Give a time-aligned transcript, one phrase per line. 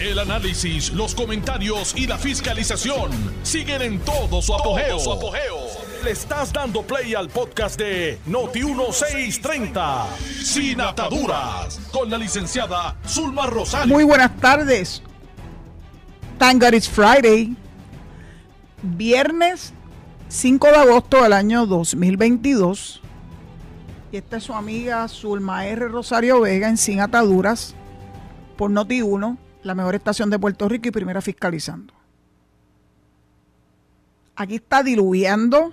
[0.00, 3.10] El análisis, los comentarios y la fiscalización
[3.42, 4.98] siguen en todo su apogeo.
[6.04, 10.06] Le estás dando play al podcast de Noti1630,
[10.44, 13.92] Sin Ataduras, con la licenciada Zulma Rosario.
[13.92, 15.02] Muy buenas tardes.
[16.38, 17.56] Thank God it's Friday.
[18.82, 19.72] Viernes
[20.28, 23.02] 5 de agosto del año 2022.
[24.12, 25.88] Y esta es su amiga Zulma R.
[25.88, 27.74] Rosario Vega en Sin Ataduras
[28.56, 31.94] por Noti1, la mejor estación de Puerto Rico y primera fiscalizando.
[34.36, 35.72] Aquí está diluviando,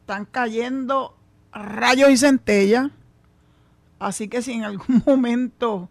[0.00, 1.16] están cayendo
[1.52, 2.90] rayos y centellas.
[3.98, 5.88] Así que si en algún momento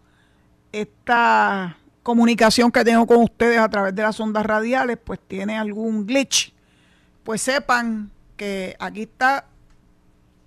[0.72, 6.06] esta comunicación que tengo con ustedes a través de las ondas radiales, pues tiene algún
[6.06, 6.54] glitch,
[7.24, 9.46] pues sepan que aquí está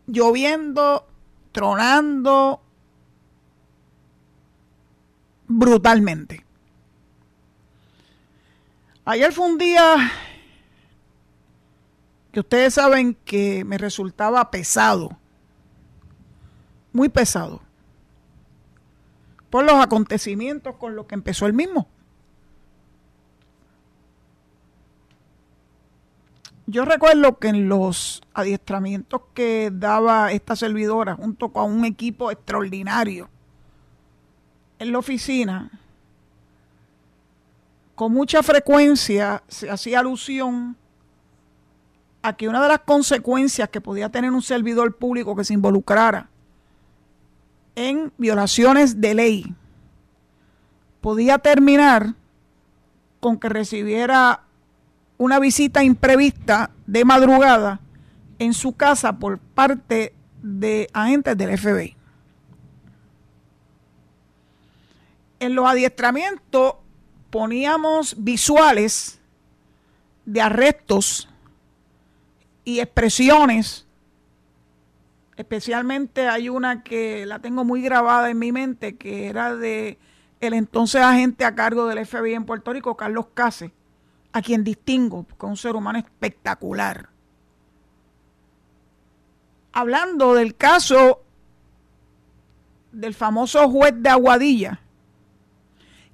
[0.07, 1.07] lloviendo,
[1.53, 2.64] tronando
[5.47, 6.45] brutalmente.
[9.05, 10.11] Ayer fue un día
[12.33, 15.17] que ustedes saben que me resultaba pesado,
[16.93, 17.61] muy pesado,
[19.51, 21.87] por los acontecimientos con los que empezó el mismo.
[26.67, 33.29] Yo recuerdo que en los adiestramientos que daba esta servidora junto con un equipo extraordinario
[34.79, 35.71] en la oficina,
[37.95, 40.77] con mucha frecuencia se hacía alusión
[42.23, 46.29] a que una de las consecuencias que podía tener un servidor público que se involucrara
[47.77, 49.55] en violaciones de ley
[51.01, 52.15] podía terminar
[53.21, 54.43] con que recibiera
[55.19, 57.81] una visita imprevista de madrugada
[58.39, 61.97] en su casa por parte de agentes del FBI.
[65.45, 66.77] En los adiestramientos
[67.29, 69.21] poníamos visuales
[70.25, 71.29] de arrestos
[72.65, 73.87] y expresiones.
[75.37, 79.99] Especialmente hay una que la tengo muy grabada en mi mente, que era de
[80.41, 83.71] el entonces agente a cargo del FBI en Puerto Rico, Carlos Case
[84.33, 87.11] a quien distingo como un ser humano espectacular.
[89.75, 91.21] Hablando del caso
[92.93, 94.81] del famoso juez de Aguadilla,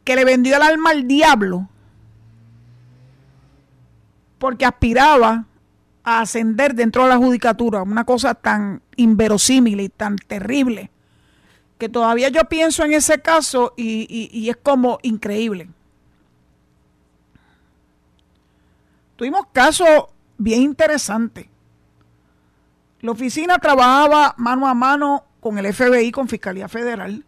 [0.05, 1.69] que le vendió el alma al diablo
[4.41, 5.45] porque aspiraba
[6.03, 10.91] a ascender dentro de la judicatura, una cosa tan inverosímil y tan terrible,
[11.79, 15.69] que todavía yo pienso en ese caso y, es como increíble.
[19.17, 20.07] Tuvimos casos
[20.39, 21.47] bien interesantes.
[23.03, 27.25] La oficina trabajaba mano a mano con el FBI, con Fiscalía Federal,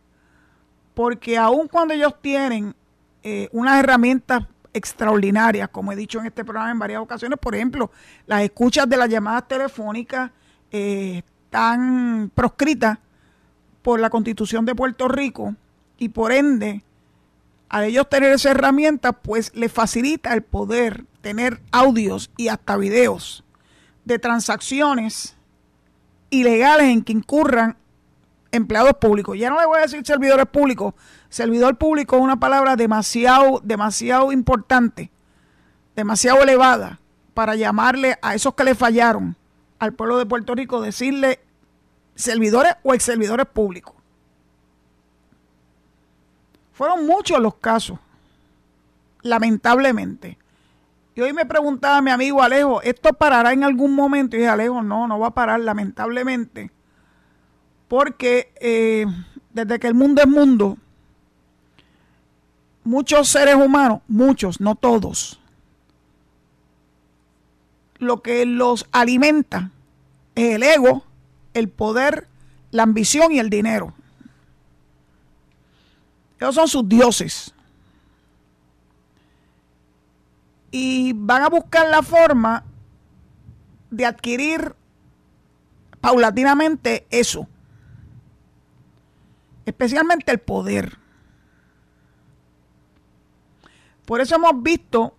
[0.95, 2.75] porque aun cuando ellos tienen
[3.23, 7.91] eh, unas herramientas extraordinarias, como he dicho en este programa en varias ocasiones, por ejemplo,
[8.27, 10.31] las escuchas de las llamadas telefónicas
[10.71, 12.99] eh, están proscritas
[13.83, 15.55] por la Constitución de Puerto Rico
[15.99, 16.83] y por ende,
[17.69, 23.45] al ellos tener esa herramienta, pues les facilita el poder tener audios y hasta videos
[24.05, 25.37] de transacciones
[26.31, 27.77] ilegales en que incurran
[28.53, 29.37] empleados públicos.
[29.37, 30.95] Ya no le voy a decir servidores públicos.
[31.29, 35.11] Servidor público es una palabra demasiado, demasiado importante,
[35.97, 37.01] demasiado elevada
[37.35, 39.35] para llamarle a esos que le fallaron
[39.79, 41.41] al pueblo de Puerto Rico, decirle
[42.15, 43.95] servidores o ex servidores públicos.
[46.73, 47.99] Fueron muchos los casos,
[49.23, 50.39] lamentablemente.
[51.15, 54.37] Y hoy me preguntaba mi amigo Alejo, ¿esto parará en algún momento?
[54.37, 56.71] Y dije, Alejo, no, no va a parar, lamentablemente.
[57.93, 59.05] Porque eh,
[59.53, 60.79] desde que el mundo es mundo,
[62.85, 65.39] muchos seres humanos, muchos, no todos,
[67.99, 69.73] lo que los alimenta
[70.35, 71.05] es el ego,
[71.53, 72.29] el poder,
[72.71, 73.93] la ambición y el dinero.
[76.41, 77.53] Esos son sus dioses
[80.71, 82.65] y van a buscar la forma
[83.91, 84.75] de adquirir
[86.00, 87.49] paulatinamente eso,
[89.67, 90.99] especialmente el poder.
[94.05, 95.14] Por eso hemos visto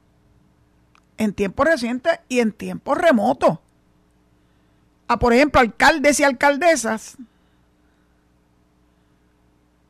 [1.18, 3.60] en tiempos recientes y en tiempos remotos
[5.07, 7.18] a, por ejemplo, alcaldes y alcaldesas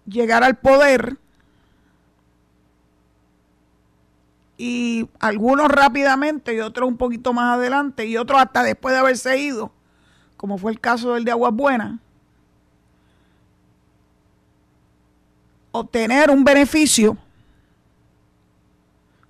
[0.06, 1.18] llegar al poder
[4.58, 9.40] y algunos rápidamente y otros un poquito más adelante y otros hasta después de haberse
[9.40, 9.72] ido,
[10.38, 12.00] como fue el caso del de Aguas Buenas,
[15.74, 17.18] obtener un beneficio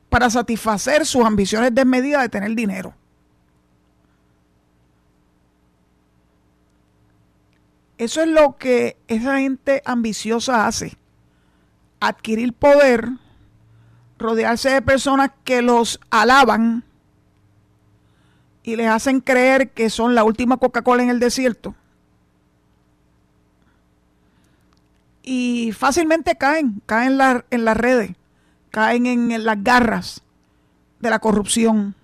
[0.09, 2.93] para satisfacer sus ambiciones desmedidas de tener dinero.
[7.97, 10.97] Eso es lo que esa gente ambiciosa hace.
[12.01, 13.09] Adquirir poder,
[14.19, 16.83] rodearse de personas que los alaban
[18.63, 21.75] y les hacen creer que son la última Coca-Cola en el desierto.
[25.23, 27.17] Y fácilmente caen, caen
[27.49, 28.11] en las redes,
[28.69, 30.21] caen en las garras
[30.99, 31.95] de la corrupción.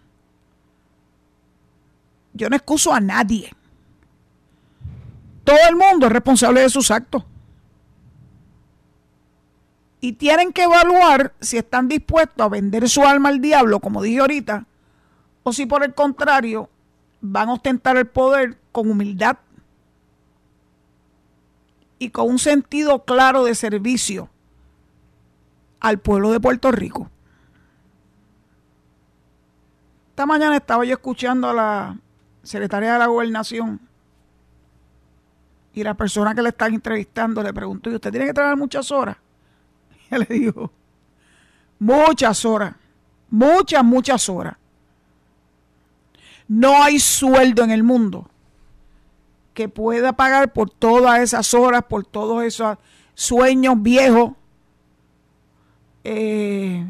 [2.34, 3.54] Yo no excuso a nadie.
[5.44, 7.26] Todo el mundo es responsable de sus actos.
[10.00, 14.20] Y tienen que evaluar si están dispuestos a vender su alma al diablo, como dije
[14.20, 14.66] ahorita,
[15.44, 16.70] o si por el contrario
[17.20, 19.38] van a ostentar el poder con humildad
[22.00, 24.30] y con un sentido claro de servicio
[25.82, 27.12] al pueblo de Puerto Rico.
[30.12, 31.98] Esta mañana estaba yo escuchando a la
[32.44, 33.80] secretaria de la gobernación
[35.74, 38.92] y la persona que le están entrevistando le preguntó, ¿y usted tiene que trabajar muchas
[38.92, 39.18] horas?
[40.12, 40.72] Y le dijo,
[41.78, 42.76] muchas horas,
[43.30, 44.56] muchas, muchas horas.
[46.48, 48.28] No hay sueldo en el mundo
[49.60, 52.78] que pueda pagar por todas esas horas, por todos esos
[53.14, 54.32] sueños viejos,
[56.06, 56.88] eh,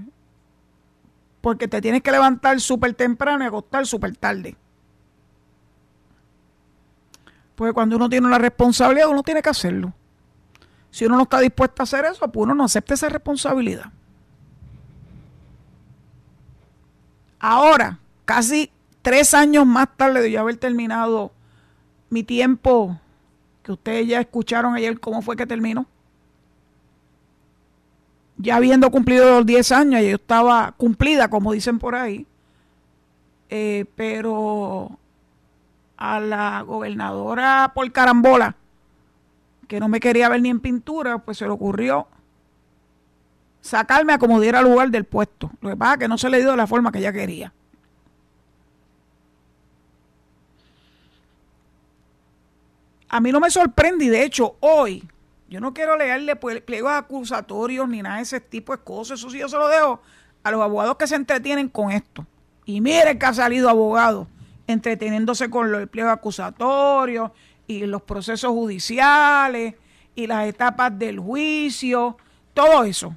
[1.41, 4.55] porque te tienes que levantar súper temprano y acostar súper tarde.
[7.55, 9.91] Porque cuando uno tiene una responsabilidad, uno tiene que hacerlo.
[10.91, 13.91] Si uno no está dispuesto a hacer eso, pues uno no acepta esa responsabilidad.
[17.39, 18.71] Ahora, casi
[19.01, 21.31] tres años más tarde de yo haber terminado
[22.09, 22.99] mi tiempo,
[23.63, 25.85] que ustedes ya escucharon ayer cómo fue que terminó.
[28.37, 32.25] Ya habiendo cumplido los 10 años, yo estaba cumplida, como dicen por ahí.
[33.49, 34.97] Eh, pero
[35.97, 38.55] a la gobernadora por carambola,
[39.67, 42.07] que no me quería ver ni en pintura, pues se le ocurrió
[43.61, 45.51] sacarme a como diera lugar del puesto.
[45.61, 47.53] Lo que pasa es que no se le dio de la forma que ella quería.
[53.09, 55.07] A mí no me sorprende y de hecho hoy
[55.49, 59.19] yo no quiero leerle pliegos acusatorios ni nada de ese tipo de cosas.
[59.19, 59.99] Eso sí yo se lo dejo
[60.43, 62.25] a los abogados que se entretienen con esto.
[62.65, 64.27] Y miren que ha salido abogado
[64.67, 67.31] entreteniéndose con los pliegos acusatorios
[67.65, 69.73] y los procesos judiciales
[70.13, 72.17] y las etapas del juicio,
[72.53, 73.15] todo eso.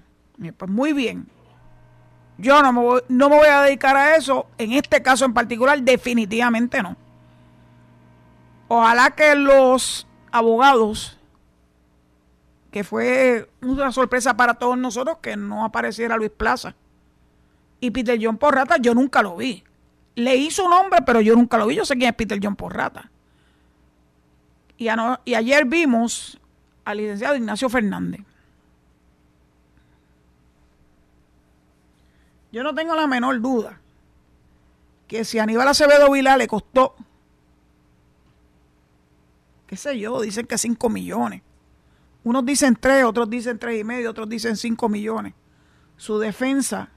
[0.57, 1.27] Pues muy bien.
[2.39, 5.35] Yo no me, voy, no me voy a dedicar a eso, en este caso en
[5.35, 6.97] particular, definitivamente no.
[8.75, 11.19] Ojalá que los abogados,
[12.71, 16.75] que fue una sorpresa para todos nosotros que no apareciera Luis Plaza
[17.81, 19.63] y Peter John Porrata, yo nunca lo vi.
[20.15, 21.75] Leí su nombre, pero yo nunca lo vi.
[21.75, 23.11] Yo sé quién es Peter John Porrata.
[24.79, 24.87] Y,
[25.27, 26.41] y ayer vimos
[26.87, 28.23] al licenciado Ignacio Fernández.
[32.51, 33.79] Yo no tengo la menor duda
[35.09, 36.97] que si Aníbal Acevedo Vilá le costó,
[39.73, 41.41] qué sé yo, dicen que 5 millones.
[42.25, 45.33] Unos dicen 3, otros dicen tres y medio, otros dicen 5 millones.
[45.97, 46.91] Su defensa,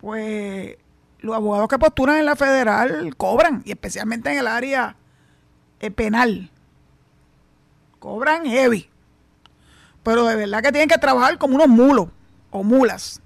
[0.00, 0.78] pues
[1.18, 4.96] los abogados que postulan en la federal cobran, y especialmente en el área
[5.78, 6.50] eh, penal.
[7.98, 8.88] Cobran heavy.
[10.02, 12.08] Pero de verdad que tienen que trabajar como unos mulos
[12.50, 13.20] o mulas.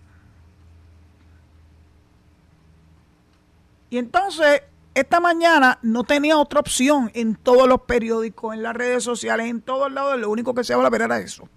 [3.88, 4.62] Y entonces,
[4.96, 9.60] esta mañana no tenía otra opción en todos los periódicos, en las redes sociales, en
[9.60, 10.18] todos lados.
[10.18, 11.50] Lo único que se habla era eso.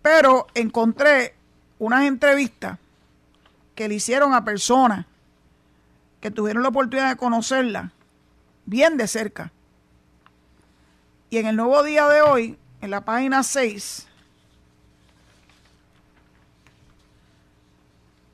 [0.00, 1.34] Pero encontré
[1.80, 2.78] unas entrevistas
[3.74, 5.06] que le hicieron a personas
[6.20, 7.90] que tuvieron la oportunidad de conocerla
[8.64, 9.50] bien de cerca.
[11.30, 14.06] Y en el nuevo día de hoy, en la página 6,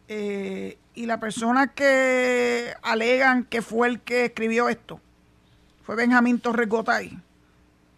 [0.08, 5.00] eh, y la persona que alegan que fue el que escribió esto
[5.82, 7.18] fue Benjamín Torres Gotay.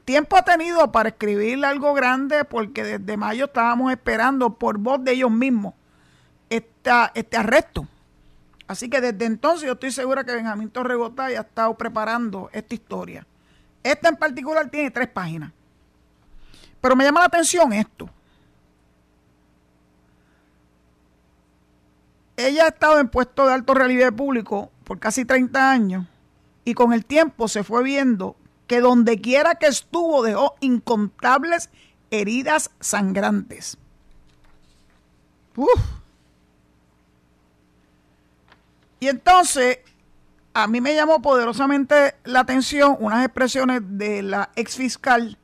[0.05, 5.13] Tiempo ha tenido para escribir algo grande porque desde mayo estábamos esperando por voz de
[5.13, 5.75] ellos mismos
[6.49, 7.87] esta, este arresto.
[8.67, 13.27] Así que desde entonces yo estoy segura que Benjamín Torregotay ha estado preparando esta historia.
[13.83, 15.53] Esta en particular tiene tres páginas.
[16.81, 18.11] Pero me llama la atención esto.
[22.39, 26.07] Ella ha estado en puesto de alto relieve público por casi 30 años
[26.65, 28.37] y con el tiempo se fue viendo
[28.69, 31.69] que donde quiera que estuvo dejó incontables
[32.13, 33.77] heridas sangrantes.
[35.57, 35.81] Uf.
[39.01, 39.79] Y entonces,
[40.55, 45.39] a mí me llamó poderosamente la atención unas expresiones de la ex fiscal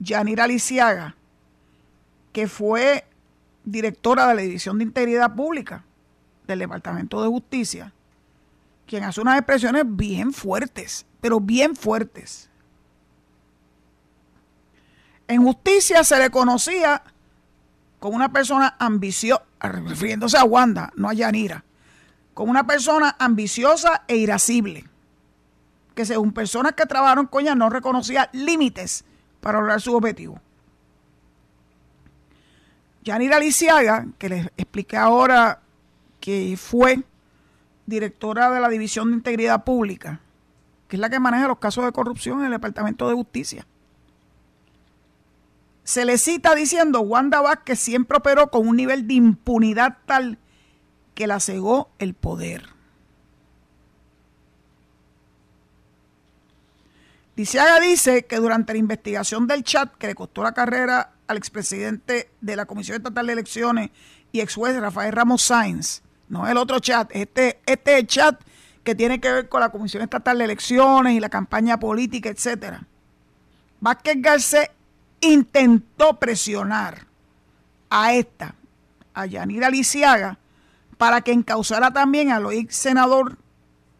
[0.00, 1.16] Yanira Lisiaga,
[2.34, 3.06] que fue
[3.64, 5.86] directora de la División de Integridad Pública
[6.46, 7.92] del Departamento de Justicia,
[8.86, 12.48] quien hace unas expresiones bien fuertes, pero bien fuertes.
[15.28, 17.02] En justicia se le conocía
[17.98, 21.64] como una persona ambiciosa, refiriéndose a Wanda, no a Yanira,
[22.34, 24.84] como una persona ambiciosa e irascible,
[25.94, 29.04] que según personas que trabajaron con ella no reconocía límites
[29.40, 30.40] para lograr su objetivo.
[33.02, 35.60] Yanira Lisiaga, que les expliqué ahora
[36.26, 37.04] que fue
[37.86, 40.20] directora de la División de Integridad Pública,
[40.88, 43.64] que es la que maneja los casos de corrupción en el Departamento de Justicia.
[45.84, 50.36] Se le cita diciendo, Wanda Vázquez siempre operó con un nivel de impunidad tal
[51.14, 52.70] que la cegó el poder.
[57.36, 62.32] Lisiaga dice que durante la investigación del chat que le costó la carrera al expresidente
[62.40, 63.90] de la Comisión Estatal de Elecciones
[64.32, 68.40] y ex juez Rafael Ramos Sáenz, no el otro chat, este, este chat
[68.84, 72.86] que tiene que ver con la Comisión Estatal de Elecciones y la campaña política, etcétera.
[73.80, 74.70] Vázquez Garcés
[75.20, 77.06] intentó presionar
[77.90, 78.54] a esta,
[79.14, 80.38] a Yanira Lisiaga,
[80.98, 83.36] para que encausara también al hoy senador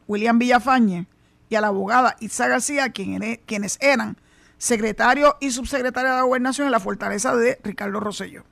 [0.07, 1.07] William Villafañe
[1.49, 4.17] y a la abogada Itza García, quienes eran
[4.59, 8.45] secretario y subsecretario de la gobernación en la fortaleza de Ricardo Rosselló.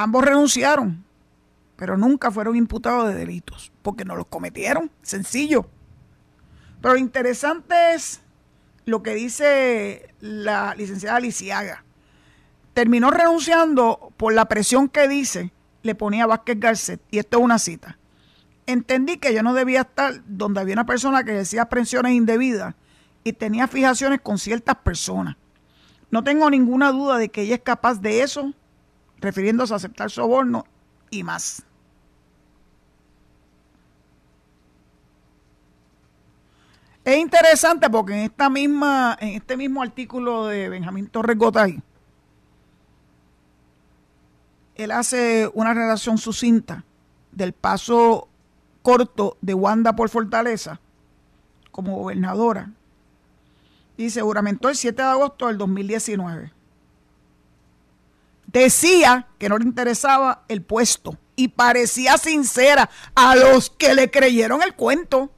[0.00, 1.04] Ambos renunciaron,
[1.76, 5.66] pero nunca fueron imputados de delitos, porque no los cometieron, sencillo.
[6.80, 8.22] Pero lo interesante es
[8.86, 11.84] lo que dice la licenciada Lisiaga.
[12.72, 15.52] Terminó renunciando por la presión que dice
[15.82, 17.98] le ponía Vázquez Garcet, y esto es una cita.
[18.64, 22.74] Entendí que yo no debía estar donde había una persona que decía presiones indebidas
[23.22, 25.36] y tenía fijaciones con ciertas personas.
[26.10, 28.54] No tengo ninguna duda de que ella es capaz de eso,
[29.20, 30.64] refiriéndose a aceptar soborno
[31.10, 31.62] y más.
[37.04, 41.82] Es interesante porque en esta misma, en este mismo artículo de Benjamín Torres Gotay,
[44.74, 46.84] él hace una relación sucinta
[47.32, 48.28] del paso
[48.82, 50.80] corto de Wanda por Fortaleza
[51.70, 52.70] como gobernadora
[53.96, 56.52] y se juramentó el 7 de agosto del 2019.
[58.52, 64.62] Decía que no le interesaba el puesto y parecía sincera a los que le creyeron
[64.62, 65.30] el cuento.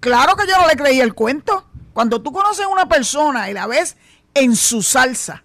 [0.00, 1.66] Claro que yo no le creí el cuento.
[1.92, 3.96] Cuando tú conoces a una persona y la ves
[4.34, 5.44] en su salsa,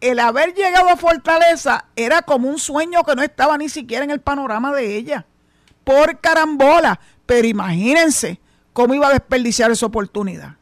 [0.00, 4.10] el haber llegado a Fortaleza era como un sueño que no estaba ni siquiera en
[4.10, 5.26] el panorama de ella.
[5.84, 7.00] Por carambola.
[7.26, 8.40] Pero imagínense,
[8.72, 10.56] ¿Cómo iba a desperdiciar esa oportunidad?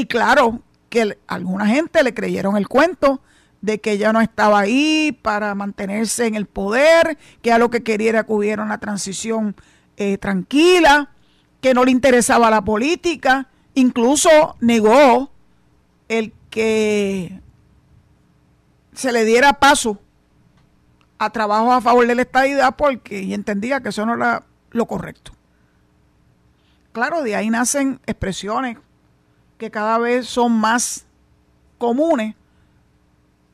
[0.00, 3.20] Y claro que alguna gente le creyeron el cuento
[3.60, 7.82] de que ella no estaba ahí para mantenerse en el poder, que a lo que
[7.82, 9.54] quería era que hubiera una transición
[9.98, 11.10] eh, tranquila,
[11.60, 15.30] que no le interesaba la política, incluso negó
[16.08, 17.38] el que
[18.94, 20.00] se le diera paso
[21.18, 25.32] a trabajo a favor de la estadidad porque entendía que eso no era lo correcto.
[26.92, 28.78] Claro, de ahí nacen expresiones
[29.60, 31.04] que cada vez son más
[31.76, 32.34] comunes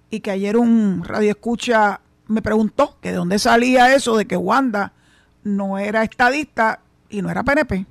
[0.09, 4.37] y que ayer un radio escucha me preguntó que de dónde salía eso de que
[4.37, 4.93] Wanda
[5.43, 7.87] no era estadista y no era PNP.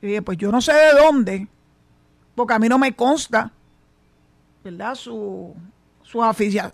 [0.00, 1.46] Y dije, pues yo no sé de dónde,
[2.34, 3.52] porque a mí no me consta,
[4.64, 4.94] ¿verdad?
[4.94, 5.54] Su,
[6.02, 6.22] sus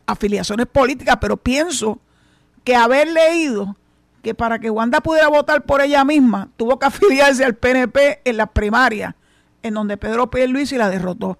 [0.07, 1.99] afiliaciones políticas, pero pienso
[2.62, 3.77] que haber leído
[4.23, 8.37] que para que Wanda pudiera votar por ella misma, tuvo que afiliarse al PNP en
[8.37, 9.15] las primarias,
[9.62, 11.38] en donde Pedro Pierluisi la derrotó.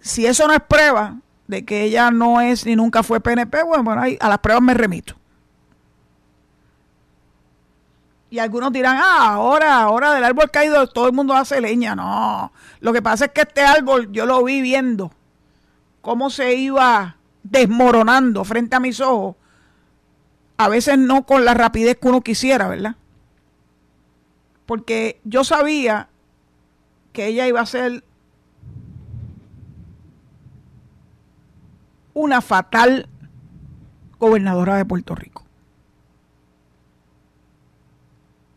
[0.00, 3.82] Si eso no es prueba de que ella no es ni nunca fue PNP, bueno,
[3.82, 5.14] bueno ahí, a las pruebas me remito.
[8.30, 11.96] Y algunos dirán, ah, ahora, ahora del árbol caído todo el mundo hace leña.
[11.96, 15.10] No, lo que pasa es que este árbol yo lo vi viendo
[16.00, 19.34] cómo se iba desmoronando frente a mis ojos
[20.60, 22.94] a veces no con la rapidez que uno quisiera, ¿verdad?
[24.66, 26.09] Porque yo sabía
[27.12, 28.04] que ella iba a ser
[32.14, 33.08] una fatal
[34.18, 35.44] gobernadora de Puerto Rico.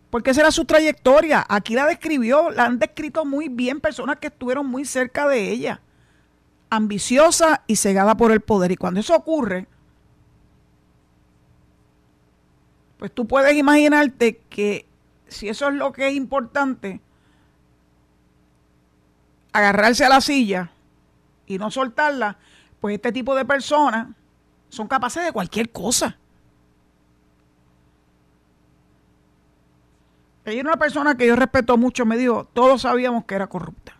[0.10, 1.45] Porque esa era su trayectoria.
[1.50, 5.81] Aquí la describió, la han descrito muy bien personas que estuvieron muy cerca de ella.
[6.69, 8.72] Ambiciosa y cegada por el poder.
[8.72, 9.67] Y cuando eso ocurre,
[13.03, 14.86] Pues tú puedes imaginarte que
[15.27, 17.01] si eso es lo que es importante,
[19.53, 20.72] agarrarse a la silla
[21.45, 22.38] y no soltarla,
[22.81, 24.07] pues este tipo de personas
[24.69, 26.17] son capaces de cualquier cosa.
[30.45, 33.95] Ella era una persona que yo respeto mucho, me dijo, todos sabíamos que era corrupta.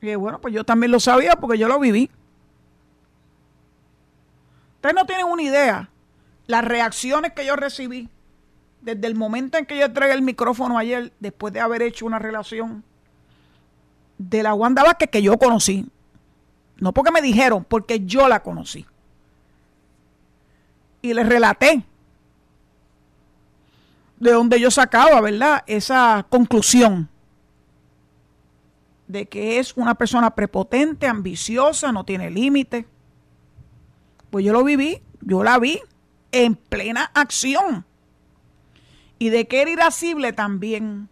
[0.00, 2.10] Y bueno, pues yo también lo sabía porque yo lo viví.
[4.76, 5.90] Ustedes no tienen una idea
[6.46, 8.08] las reacciones que yo recibí
[8.80, 12.18] desde el momento en que yo entregué el micrófono ayer, después de haber hecho una
[12.18, 12.84] relación
[14.18, 15.86] de la Wanda Vázquez que yo conocí.
[16.76, 18.86] No porque me dijeron, porque yo la conocí.
[21.00, 21.84] Y les relaté
[24.18, 25.62] de donde yo sacaba, ¿verdad?
[25.66, 27.08] Esa conclusión
[29.06, 32.86] de que es una persona prepotente, ambiciosa, no tiene límite.
[34.30, 35.80] Pues yo lo viví, yo la vi
[36.30, 37.86] en plena acción.
[39.18, 41.08] Y de que era irascible también.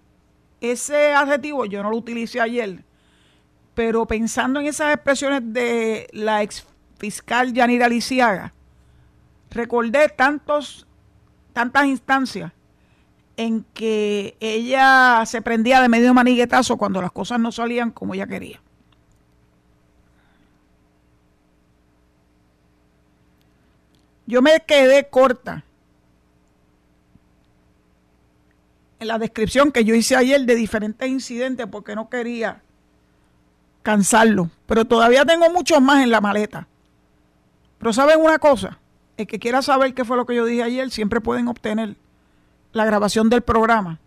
[0.61, 2.85] Ese adjetivo yo no lo utilicé ayer,
[3.77, 6.65] pero pensando en esas expresiones de la ex
[6.99, 8.55] fiscal Yanira Lisiaga,
[9.51, 10.87] recordé tantos,
[11.53, 12.53] tantas instancias
[13.37, 18.27] en que ella se prendía de medio maniguetazo cuando las cosas no salían como ella
[18.27, 18.63] quería.
[24.27, 25.65] Yo me quedé corta
[28.99, 32.63] en la descripción que yo hice ayer de diferentes incidentes porque no quería
[33.87, 34.51] cansarlo.
[34.67, 36.67] Pero todavía tengo muchos más en la maleta.
[37.79, 38.81] Pero ¿saben una cosa?
[39.17, 41.95] El que quiera saber qué fue lo que yo dije ayer, siempre pueden obtener
[42.73, 44.01] la grabación del programa.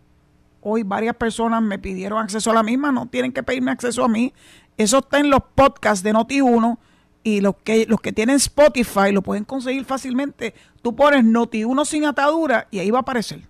[0.60, 4.10] Hoy varias personas me pidieron acceso a la misma, no tienen que pedirme acceso a
[4.10, 4.34] mí.
[4.76, 6.78] Eso está en los podcasts de Noti1
[7.24, 10.54] y los que, los que tienen Spotify lo pueden conseguir fácilmente.
[10.82, 13.48] Tú pones Noti1 sin atadura y ahí va a aparecer.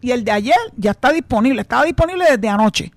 [0.00, 2.92] Y el de ayer ya está disponible, estaba disponible desde anoche.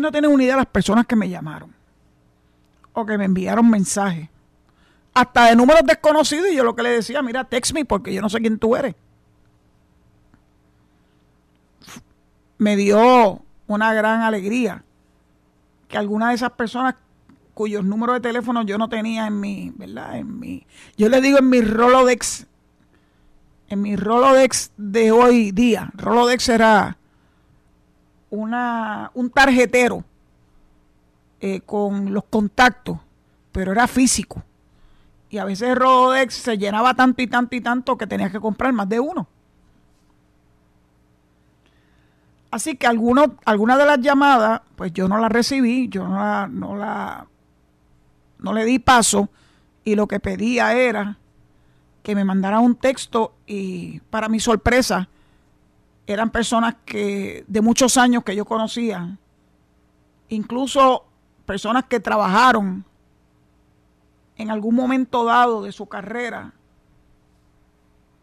[0.00, 1.74] No tienen una idea de las personas que me llamaron
[2.92, 4.28] o que me enviaron mensajes
[5.14, 8.22] hasta de números desconocidos y yo lo que le decía, mira, text me porque yo
[8.22, 8.94] no sé quién tú eres.
[12.58, 14.84] Me dio una gran alegría
[15.88, 16.94] que alguna de esas personas
[17.54, 20.16] cuyos números de teléfono yo no tenía en mi, ¿verdad?
[20.16, 22.46] En mi, yo le digo en mi Rolodex,
[23.68, 26.96] en mi Rolodex de hoy día, Rolodex era
[28.32, 30.04] una, un tarjetero
[31.40, 32.98] eh, con los contactos,
[33.52, 34.42] pero era físico
[35.32, 38.70] y a veces Rodex se llenaba tanto y tanto y tanto que tenías que comprar
[38.74, 39.26] más de uno.
[42.50, 46.48] Así que algunos, algunas de las llamadas, pues yo no las recibí, yo no la,
[46.52, 47.26] no la,
[48.40, 49.30] no le di paso
[49.84, 51.16] y lo que pedía era
[52.02, 55.08] que me mandara un texto y para mi sorpresa
[56.12, 59.18] eran personas que de muchos años que yo conocía,
[60.28, 61.04] incluso
[61.46, 62.84] personas que trabajaron
[64.36, 66.54] en algún momento dado de su carrera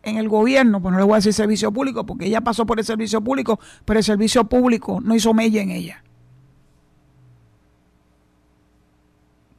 [0.03, 2.79] en el gobierno, pues no le voy a decir servicio público, porque ella pasó por
[2.79, 6.03] el servicio público, pero el servicio público no hizo mella en ella.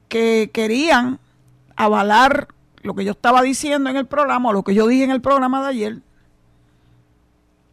[0.09, 1.21] Que querían
[1.77, 2.49] avalar
[2.83, 5.21] lo que yo estaba diciendo en el programa, o lo que yo dije en el
[5.21, 6.03] programa de ayer,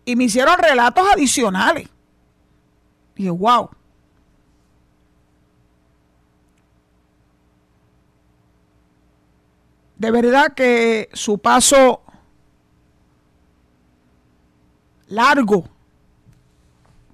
[0.07, 1.87] y me hicieron relatos adicionales.
[3.17, 3.69] Y wow.
[9.97, 12.01] de verdad que su paso
[15.07, 15.67] largo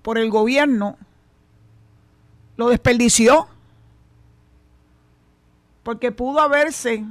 [0.02, 0.98] por el gobierno
[2.58, 3.48] lo desperdició
[5.84, 7.06] porque pudo haberse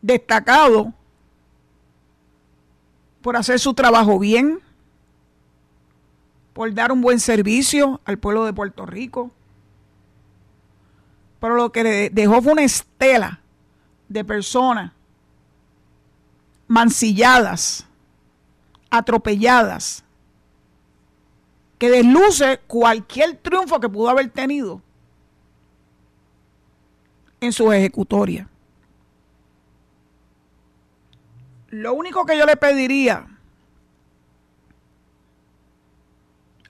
[0.00, 0.92] destacado
[3.26, 4.60] por hacer su trabajo bien,
[6.52, 9.32] por dar un buen servicio al pueblo de Puerto Rico.
[11.40, 13.40] Pero lo que le dejó fue una estela
[14.08, 14.92] de personas
[16.68, 17.84] mancilladas,
[18.90, 20.04] atropelladas,
[21.78, 24.80] que desluce cualquier triunfo que pudo haber tenido
[27.40, 28.48] en su ejecutoria.
[31.70, 33.26] Lo único que yo le pediría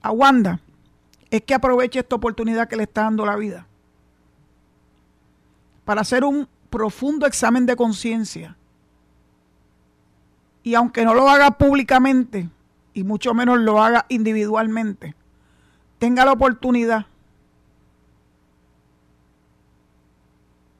[0.01, 0.59] a Wanda
[1.29, 3.67] es que aproveche esta oportunidad que le está dando la vida
[5.85, 8.57] para hacer un profundo examen de conciencia
[10.63, 12.49] y aunque no lo haga públicamente
[12.93, 15.15] y mucho menos lo haga individualmente,
[15.97, 17.05] tenga la oportunidad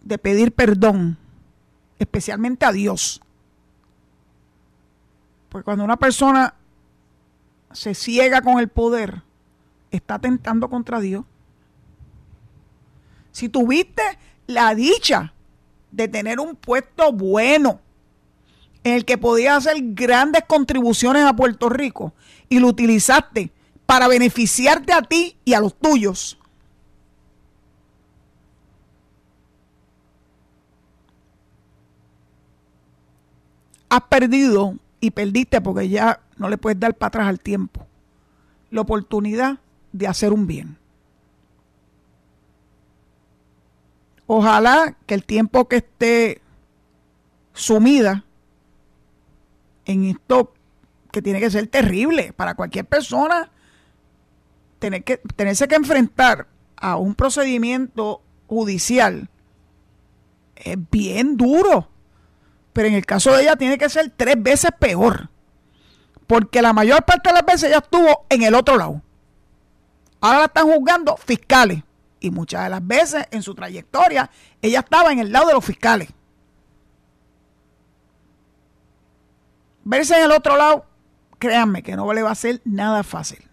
[0.01, 1.17] de pedir perdón,
[1.99, 3.21] especialmente a Dios.
[5.49, 6.55] Porque cuando una persona
[7.71, 9.23] se ciega con el poder,
[9.91, 11.25] está tentando contra Dios.
[13.31, 14.01] Si tuviste
[14.47, 15.33] la dicha
[15.91, 17.79] de tener un puesto bueno
[18.83, 22.13] en el que podías hacer grandes contribuciones a Puerto Rico
[22.49, 23.51] y lo utilizaste
[23.85, 26.37] para beneficiarte a ti y a los tuyos,
[33.89, 37.85] has perdido y perdiste porque ya no le puedes dar para atrás al tiempo
[38.69, 39.59] la oportunidad
[39.91, 40.77] de hacer un bien.
[44.25, 46.41] Ojalá que el tiempo que esté
[47.53, 48.25] sumida
[49.85, 50.53] en esto
[51.11, 53.49] que tiene que ser terrible para cualquier persona,
[54.79, 59.29] tener que, tenerse que enfrentar a un procedimiento judicial
[60.55, 61.87] es bien duro.
[62.77, 65.31] Pero en el caso de ella tiene que ser tres veces peor.
[66.27, 69.01] Porque la mayor parte de las veces ella estuvo en el otro lado.
[70.21, 71.81] Ahora la están juzgando fiscales.
[72.19, 74.29] Y muchas de las veces en su trayectoria
[74.61, 76.09] ella estaba en el lado de los fiscales.
[79.83, 80.85] Verse en el otro lado,
[81.39, 83.43] créanme que no le va a ser nada fácil.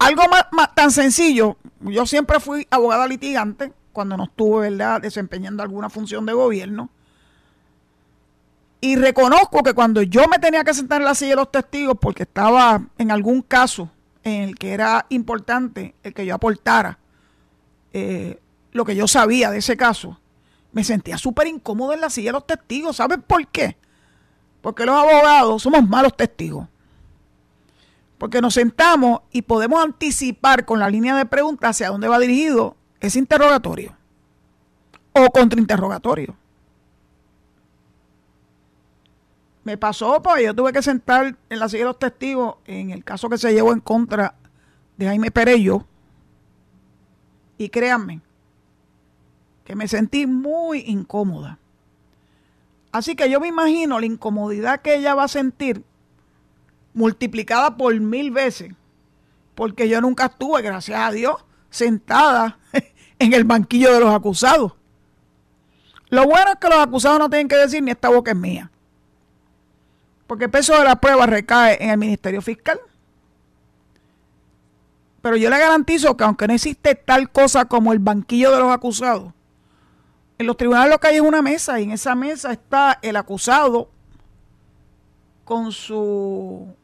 [0.00, 5.00] Algo más, tan sencillo, yo siempre fui abogada litigante cuando no estuve ¿verdad?
[5.00, 6.90] desempeñando alguna función de gobierno.
[8.86, 11.96] Y reconozco que cuando yo me tenía que sentar en la silla de los testigos
[12.00, 13.90] porque estaba en algún caso
[14.22, 16.96] en el que era importante el que yo aportara
[17.92, 20.20] eh, lo que yo sabía de ese caso,
[20.70, 22.94] me sentía súper incómodo en la silla de los testigos.
[22.94, 23.76] ¿Saben por qué?
[24.60, 26.68] Porque los abogados somos malos testigos.
[28.18, 32.76] Porque nos sentamos y podemos anticipar con la línea de preguntas hacia dónde va dirigido
[33.00, 33.96] ese interrogatorio
[35.12, 36.36] o contrainterrogatorio.
[39.66, 43.02] Me pasó, pues yo tuve que sentar en la silla de los testigos en el
[43.02, 44.36] caso que se llevó en contra
[44.96, 45.84] de Jaime Perello.
[47.58, 48.20] Y créanme,
[49.64, 51.58] que me sentí muy incómoda.
[52.92, 55.82] Así que yo me imagino la incomodidad que ella va a sentir
[56.94, 58.72] multiplicada por mil veces,
[59.56, 62.60] porque yo nunca estuve, gracias a Dios, sentada
[63.18, 64.74] en el banquillo de los acusados.
[66.08, 68.70] Lo bueno es que los acusados no tienen que decir ni esta boca es mía
[70.26, 72.80] porque el peso de la prueba recae en el Ministerio Fiscal.
[75.22, 78.72] Pero yo le garantizo que aunque no existe tal cosa como el banquillo de los
[78.72, 79.32] acusados,
[80.38, 83.16] en los tribunales lo que hay es una mesa y en esa mesa está el
[83.16, 83.88] acusado
[85.44, 86.74] con su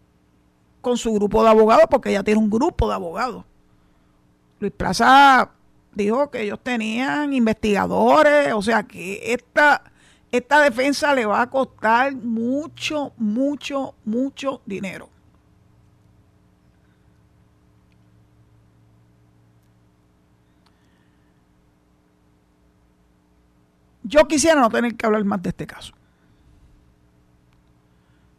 [0.80, 3.44] con su grupo de abogados, porque ella tiene un grupo de abogados.
[4.58, 5.50] Luis Plaza
[5.94, 9.91] dijo que ellos tenían investigadores, o sea que esta
[10.32, 15.10] esta defensa le va a costar mucho, mucho, mucho dinero.
[24.02, 25.92] Yo quisiera no tener que hablar más de este caso.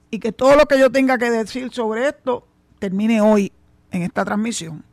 [0.10, 2.48] Y que todo lo que yo tenga que decir sobre esto
[2.80, 3.52] termine hoy
[3.92, 4.84] en esta transmisión.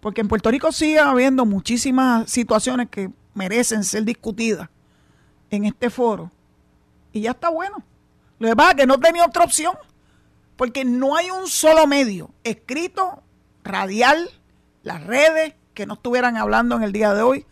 [0.00, 4.68] Porque en Puerto Rico sigue habiendo muchísimas situaciones que merecen ser discutidas
[5.52, 6.32] en este foro.
[7.12, 7.84] Y ya está bueno.
[8.40, 9.74] Lo que pasa es que no tenía otra opción,
[10.56, 13.22] porque no hay un solo medio escrito,
[13.62, 14.28] radial,
[14.82, 17.46] las redes, que no estuvieran hablando en el día de hoy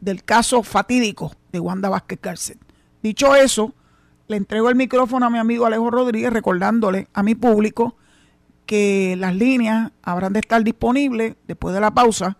[0.00, 2.58] del caso fatídico de Wanda Vázquez Cárcel.
[3.02, 3.74] Dicho eso,
[4.28, 7.96] le entrego el micrófono a mi amigo Alejo Rodríguez, recordándole a mi público
[8.66, 12.36] que las líneas habrán de estar disponibles después de la pausa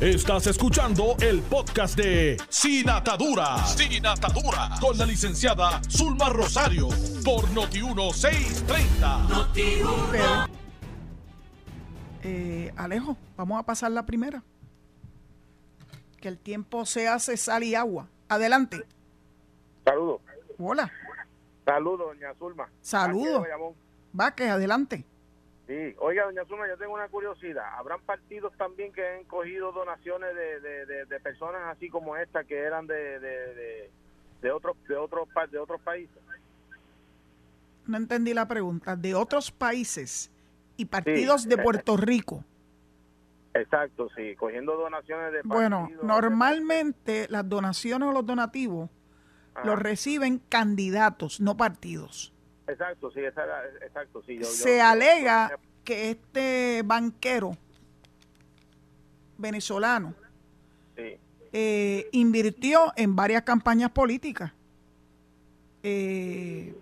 [0.00, 3.66] Estás escuchando el podcast de Sin Atadura.
[3.66, 4.70] Sin Atadura.
[4.80, 6.88] Con la licenciada Zulma Rosario.
[7.24, 10.48] Por Noti1630.
[12.22, 14.44] Eh, Alejo, vamos a pasar la primera.
[16.20, 18.08] Que el tiempo se hace sal y agua.
[18.28, 18.84] Adelante.
[19.84, 20.20] Saludos.
[20.58, 20.90] Hola.
[21.64, 22.68] Saludos, doña Zulma.
[22.80, 23.46] Saludos.
[24.36, 25.04] que adelante.
[25.66, 27.64] Sí, oiga, doña Zulma, yo tengo una curiosidad.
[27.76, 32.86] ¿Habrán partidos también que han cogido donaciones de, de, personas así como esta que eran
[32.86, 33.90] de, de,
[34.40, 36.16] de, otros de otros de otros países?
[37.86, 38.96] No entendí la pregunta.
[38.96, 40.30] De otros países
[40.76, 42.44] y partidos de Puerto Rico.
[43.54, 48.88] Exacto, sí, cogiendo donaciones de Bueno, normalmente las donaciones o los donativos
[49.64, 52.32] los reciben candidatos, no partidos.
[52.66, 54.42] Exacto, sí, exacto, sí.
[54.44, 57.56] Se alega que este banquero
[59.38, 60.14] venezolano
[61.52, 64.52] eh, invirtió en varias campañas políticas.
[65.82, 66.76] Eh,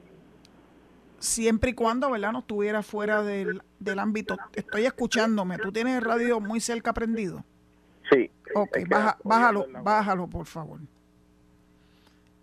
[1.21, 4.37] siempre y cuando, ¿verdad?, no estuviera fuera del, del ámbito.
[4.55, 5.59] Estoy escuchándome.
[5.59, 7.45] ¿Tú tienes el radio muy cerca prendido?
[8.11, 8.31] Sí.
[8.55, 8.79] Ok,
[9.23, 10.81] bájalo, bájalo, por favor.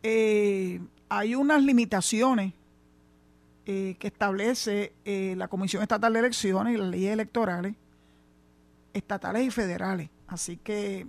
[0.06, 2.54] Eh, hay unas limitaciones
[3.66, 7.76] eh, que establece eh, la Comisión Estatal de Elecciones y las leyes electorales
[8.94, 10.10] estatales y federales.
[10.28, 11.08] Así que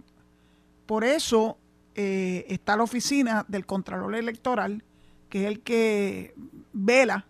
[0.87, 1.59] por eso
[1.97, 4.83] está la oficina del Contralor Electoral,
[5.29, 6.35] que es el que
[6.73, 7.25] vela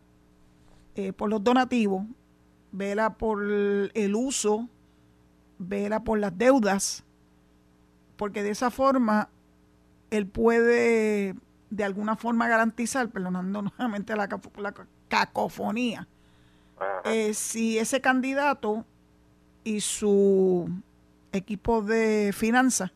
[1.17, 2.07] por los donativos,
[2.73, 4.69] vela por el uso,
[5.59, 7.05] vela por las deudas,
[8.17, 9.29] porque de esa forma
[10.11, 11.35] él puede
[11.71, 14.29] de alguna forma garantizar, perdonando nuevamente la,
[15.09, 16.09] cacofonía,
[17.05, 18.85] eh, si ese candidato
[19.63, 20.69] y su
[21.33, 22.91] equipo de finanzas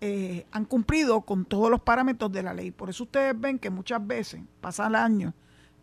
[0.00, 2.70] eh, han cumplido con todos los parámetros de la ley.
[2.70, 5.34] Por eso ustedes ven que muchas veces pasan el año,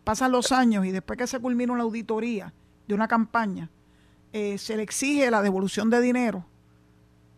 [0.04, 2.52] pasan los años y después que se culmina una auditoría
[2.86, 3.70] de una campaña,
[4.32, 6.44] eh, se le exige la devolución de dinero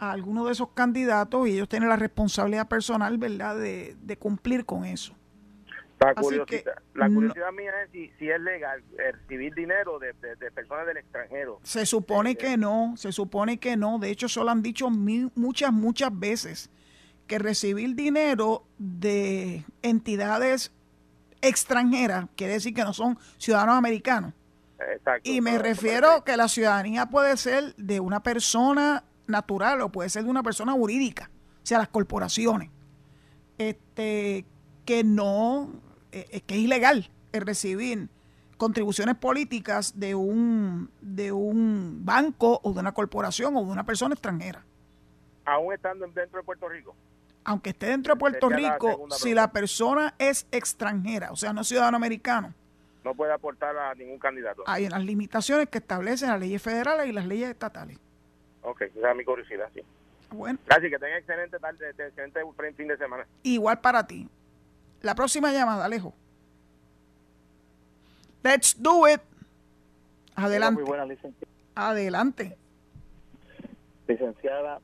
[0.03, 4.85] a alguno de esos candidatos y ellos tienen la responsabilidad personal, ¿verdad?, de, cumplir con
[4.85, 5.15] eso.
[6.01, 10.13] La curiosidad, la curiosidad mía es si, es legal eh, recibir dinero de,
[10.51, 11.61] personas del extranjero.
[11.63, 14.01] Se supone eh, que no, se supone que no.
[14.01, 16.69] De hecho, eso lo han dicho muchas, muchas veces,
[17.29, 20.73] que recibir dinero de entidades
[21.43, 24.35] extranjeras quiere decir que no son ciudadanos americanos.
[24.81, 30.09] Exacto, y me refiero que la ciudadanía puede ser de una persona natural o puede
[30.09, 31.31] ser de una persona jurídica,
[31.63, 32.71] o sea, las corporaciones,
[33.59, 34.45] este,
[34.85, 35.71] que no,
[36.13, 38.09] eh, que es ilegal el recibir
[38.57, 44.15] contribuciones políticas de un, de un banco o de una corporación o de una persona
[44.15, 44.65] extranjera.
[45.45, 46.95] Aún estando dentro de Puerto Rico.
[47.45, 51.97] Aunque esté dentro de Puerto Rico, si la persona es extranjera, o sea, no ciudadano
[51.97, 52.55] americano,
[53.05, 54.63] no puede aportar a ningún candidato.
[54.67, 57.99] Hay unas limitaciones que establecen las leyes federales y las leyes estatales.
[58.63, 59.83] Ok, esa es mi curiosidad, sí.
[60.31, 60.59] Bueno.
[60.67, 62.41] Gracias, que tenga excelente tarde, excelente
[62.77, 63.27] fin de semana.
[63.43, 64.29] Igual para ti.
[65.03, 66.15] La próxima llamada, Alejo.
[68.43, 69.21] Let's do it.
[70.35, 70.81] Adelante.
[70.81, 71.53] Muy buena, licenciada.
[71.75, 72.57] Adelante.
[74.09, 74.81] Licenciada,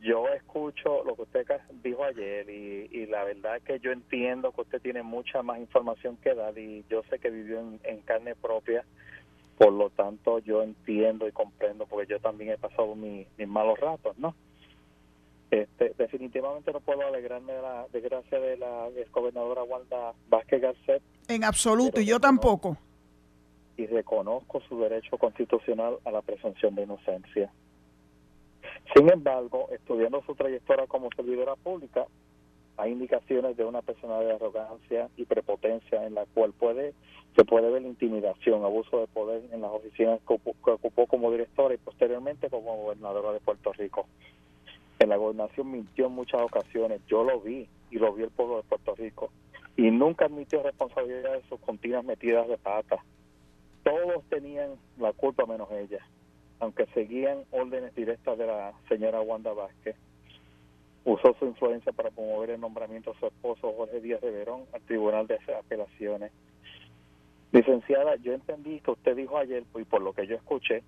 [0.00, 1.46] yo escucho lo que usted
[1.82, 5.58] dijo ayer y, y, la verdad es que yo entiendo que usted tiene mucha más
[5.58, 8.84] información que dar y yo sé que vivió en carne propia
[9.58, 14.16] por lo tanto, yo entiendo y comprendo, porque yo también he pasado mis, malos ratos,
[14.16, 14.34] ¿no?
[15.50, 21.02] Este, definitivamente no puedo alegrarme de la desgracia de la gobernadora Wanda Vázquez Garcet.
[21.26, 22.76] En absoluto, y yo tampoco.
[23.76, 27.50] Y reconozco su derecho constitucional a la presunción de inocencia.
[28.94, 32.06] Sin embargo, estudiando su trayectoria como servidora pública,
[32.78, 36.94] hay indicaciones de una persona de arrogancia y prepotencia en la cual puede
[37.36, 41.78] se puede ver intimidación, abuso de poder en las oficinas que, ocupó como directora y
[41.78, 44.06] posteriormente como gobernadora de Puerto Rico.
[44.98, 48.56] En la gobernación mintió en muchas ocasiones, yo lo vi y lo vi el pueblo
[48.56, 49.30] de Puerto Rico
[49.76, 53.04] y nunca admitió responsabilidad de sus continuas metidas de pata.
[53.84, 56.04] Todos tenían la culpa menos ella,
[56.60, 59.96] aunque seguían órdenes directas de la señora Wanda Vázquez
[61.12, 64.82] usó su influencia para promover el nombramiento de su esposo Jorge Díaz de Verón al
[64.82, 66.32] Tribunal de Apelaciones.
[67.50, 70.82] Licenciada, yo entendí que usted dijo ayer, y por lo que yo escuché,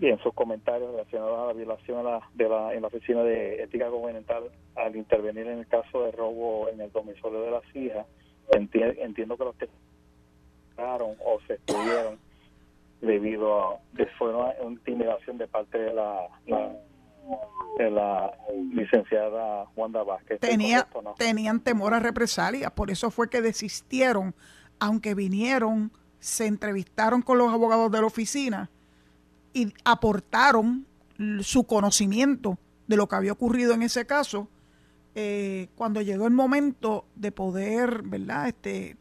[0.00, 3.88] y en sus comentarios relacionados a la violación de la, en la Oficina de Ética
[3.88, 8.06] Gubernamental al intervenir en el caso de robo en el domicilio de las hijas,
[8.52, 9.68] entiendo que los que
[10.76, 12.18] o se estuvieron
[13.00, 16.28] debido a que fue una intimidación de parte de la
[17.78, 18.32] la
[18.72, 20.40] licenciada Wanda Vázquez.
[20.40, 20.86] Tenía,
[21.18, 24.34] Tenían temor a represalias, por eso fue que desistieron,
[24.78, 28.70] aunque vinieron, se entrevistaron con los abogados de la oficina
[29.52, 30.86] y aportaron
[31.40, 34.48] su conocimiento de lo que había ocurrido en ese caso.
[35.14, 38.48] Eh, cuando llegó el momento de poder, ¿verdad?
[38.48, 38.96] Este,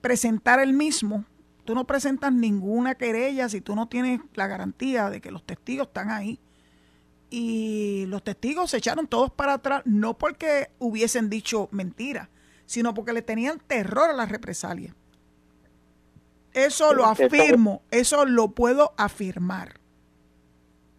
[0.00, 1.24] presentar el mismo,
[1.64, 5.88] tú no presentas ninguna querella si tú no tienes la garantía de que los testigos
[5.88, 6.38] están ahí
[7.30, 12.28] y los testigos se echaron todos para atrás, no porque hubiesen dicho mentira,
[12.66, 14.94] sino porque le tenían terror a la represalia.
[16.52, 19.74] Eso lo afirmo, eso lo puedo afirmar.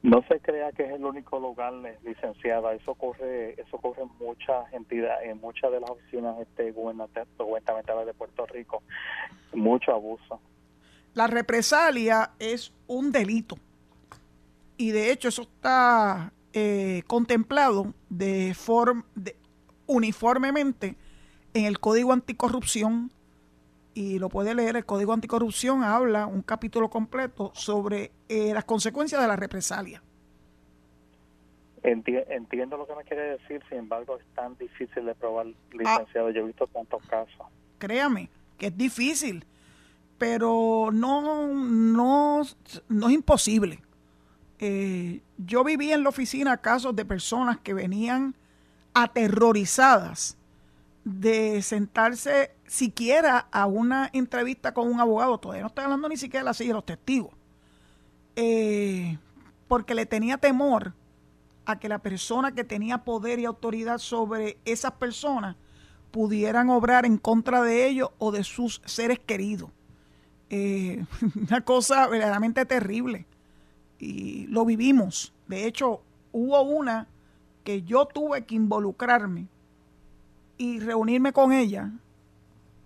[0.03, 2.73] No se crea que es el único lugar, licenciada.
[2.73, 8.13] Eso ocurre, eso ocurre en muchas entidades, en muchas de las oficinas este, gubernamentales de
[8.13, 8.83] Puerto Rico.
[9.53, 10.39] Mucho abuso.
[11.13, 13.57] La represalia es un delito.
[14.77, 19.35] Y de hecho eso está eh, contemplado de, forma de
[19.87, 20.95] uniformemente
[21.53, 23.11] en el Código Anticorrupción
[23.93, 29.19] y lo puede leer, el Código Anticorrupción habla un capítulo completo sobre eh, las consecuencias
[29.19, 30.03] de la represalia.
[31.81, 36.29] entiendo lo que me quiere decir, sin embargo es tan difícil de probar, licenciado.
[36.29, 37.47] Yo he visto tantos casos.
[37.79, 39.45] Créame que es difícil,
[40.19, 42.43] pero no, no,
[42.89, 43.79] no es imposible.
[44.59, 48.35] Eh, yo viví en la oficina casos de personas que venían
[48.93, 50.37] aterrorizadas
[51.03, 56.41] de sentarse siquiera a una entrevista con un abogado, todavía no estoy hablando ni siquiera
[56.41, 57.33] de la silla de los testigos,
[58.35, 59.17] eh,
[59.67, 60.93] porque le tenía temor
[61.65, 65.55] a que la persona que tenía poder y autoridad sobre esas personas
[66.11, 69.69] pudieran obrar en contra de ellos o de sus seres queridos.
[70.49, 71.05] Eh,
[71.47, 73.25] una cosa verdaderamente terrible.
[73.99, 75.33] Y lo vivimos.
[75.47, 77.07] De hecho, hubo una
[77.63, 79.47] que yo tuve que involucrarme
[80.57, 81.91] y reunirme con ella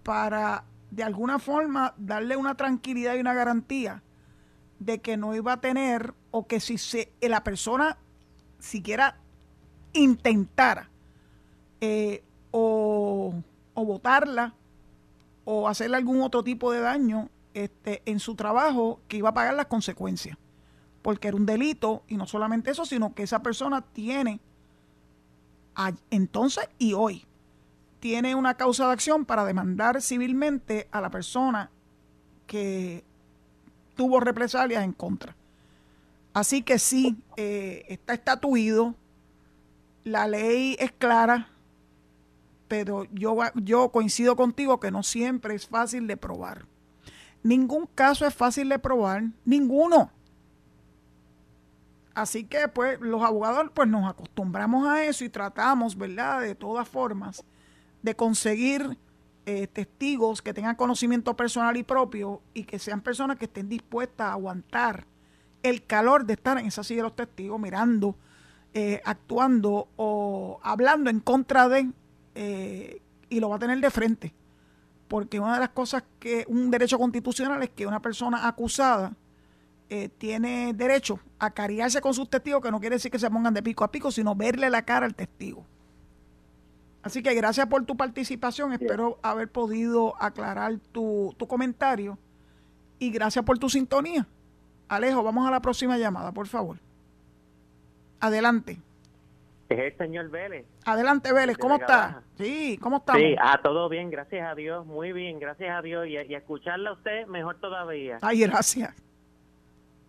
[0.03, 4.03] para de alguna forma darle una tranquilidad y una garantía
[4.79, 7.97] de que no iba a tener o que si se, la persona
[8.59, 9.17] siquiera
[9.93, 10.89] intentara
[11.79, 13.33] eh, o,
[13.73, 14.55] o votarla
[15.45, 19.53] o hacerle algún otro tipo de daño este, en su trabajo, que iba a pagar
[19.53, 20.37] las consecuencias.
[21.01, 24.39] Porque era un delito y no solamente eso, sino que esa persona tiene
[26.09, 27.25] entonces y hoy
[27.99, 31.69] tiene una causa de acción para demandar civilmente a la persona
[32.47, 33.03] que
[33.95, 35.35] tuvo represalias en contra.
[36.33, 38.95] Así que sí, eh, está estatuido,
[40.03, 41.49] la ley es clara,
[42.67, 46.65] pero yo, yo coincido contigo que no siempre es fácil de probar.
[47.43, 50.11] Ningún caso es fácil de probar, ninguno.
[52.13, 56.41] Así que pues los abogados pues nos acostumbramos a eso y tratamos, ¿verdad?
[56.41, 57.43] De todas formas
[58.01, 58.97] de conseguir
[59.45, 64.27] eh, testigos que tengan conocimiento personal y propio y que sean personas que estén dispuestas
[64.27, 65.05] a aguantar
[65.63, 68.15] el calor de estar en esa silla de los testigos mirando,
[68.73, 71.89] eh, actuando o hablando en contra de
[72.35, 74.33] eh, y lo va a tener de frente.
[75.07, 79.13] Porque una de las cosas que un derecho constitucional es que una persona acusada
[80.17, 83.61] tiene derecho a cariarse con sus testigos, que no quiere decir que se pongan de
[83.61, 85.65] pico a pico, sino verle la cara al testigo.
[87.03, 88.73] Así que gracias por tu participación.
[88.73, 92.17] Espero haber podido aclarar tu, tu comentario.
[92.99, 94.27] Y gracias por tu sintonía.
[94.87, 96.77] Alejo, vamos a la próxima llamada, por favor.
[98.19, 98.77] Adelante.
[99.69, 100.65] Es el señor Vélez.
[100.85, 102.21] Adelante, Vélez, ¿cómo está?
[102.37, 103.13] Sí, ¿cómo está?
[103.13, 106.07] Sí, a ah, todo bien, gracias a Dios, muy bien, gracias a Dios.
[106.07, 108.19] Y, y escucharla a usted, mejor todavía.
[108.21, 108.93] Ay, gracias.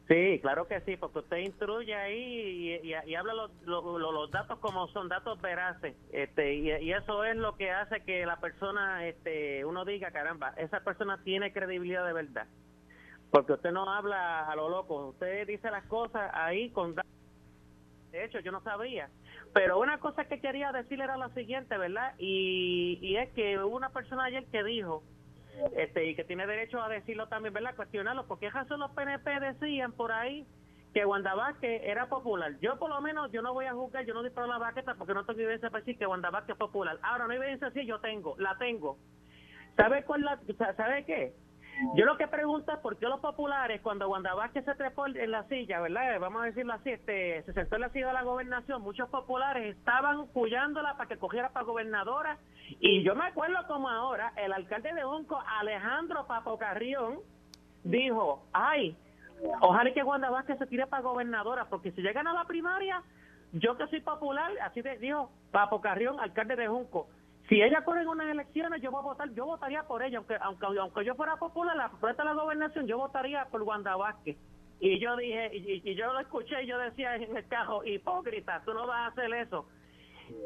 [0.09, 3.35] Sí, claro que sí, porque usted instruye ahí y, habla
[3.65, 8.41] los datos como son, datos veraces, este, y, eso es lo que hace que la
[8.41, 12.47] persona, este, uno diga, caramba, esa persona tiene credibilidad de verdad,
[13.31, 17.11] porque usted no habla a lo loco, usted dice las cosas ahí con datos.
[18.11, 19.09] De hecho, yo no sabía,
[19.55, 22.15] pero una cosa que quería decirle era la siguiente, ¿verdad?
[22.19, 25.03] Y, y es que hubo una persona ayer que dijo
[25.77, 27.75] este y que tiene derecho a decirlo también, ¿verdad?
[27.77, 30.47] Cuestionarlo, porque son los PNP decían por ahí
[30.93, 32.53] que Wanda era popular.
[32.61, 35.15] Yo por lo menos, yo no voy a juzgar, yo no disparo la baqueta porque
[35.15, 36.99] no tengo evidencia para decir que Wanda es popular.
[37.03, 38.99] Ahora, no hay evidencia así, yo tengo, la tengo.
[39.77, 40.39] ¿Sabe cuál la,
[41.07, 41.33] qué?
[41.95, 45.45] Yo lo que pregunto es por qué los populares, cuando Wanda se trepó en la
[45.49, 46.19] silla, ¿verdad?
[46.21, 49.77] Vamos a decirlo así, este, se sentó en la silla de la gobernación, muchos populares
[49.77, 52.39] estaban cuyándola para que cogiera para gobernadora.
[52.81, 57.19] Y yo me acuerdo como ahora, el alcalde de Unco, Alejandro Papo Carrión,
[57.85, 58.97] dijo, ay,
[59.61, 63.03] ojalá que Wanda Vázquez se tire para gobernadora, porque si llegan a la primaria,
[63.53, 67.09] yo que soy popular, así dijo Papo Carrión, alcalde de Junco,
[67.49, 70.37] si ella corre en unas elecciones, yo voy a votar, yo votaría por ella, aunque
[70.41, 74.37] aunque, aunque yo fuera popular, la propuesta de la gobernación, yo votaría por Wanda Vázquez.
[74.81, 78.75] Y yo dije, y, yo lo escuché y yo decía en el cajo, hipócrita, tú
[78.75, 79.67] no vas a hacer eso.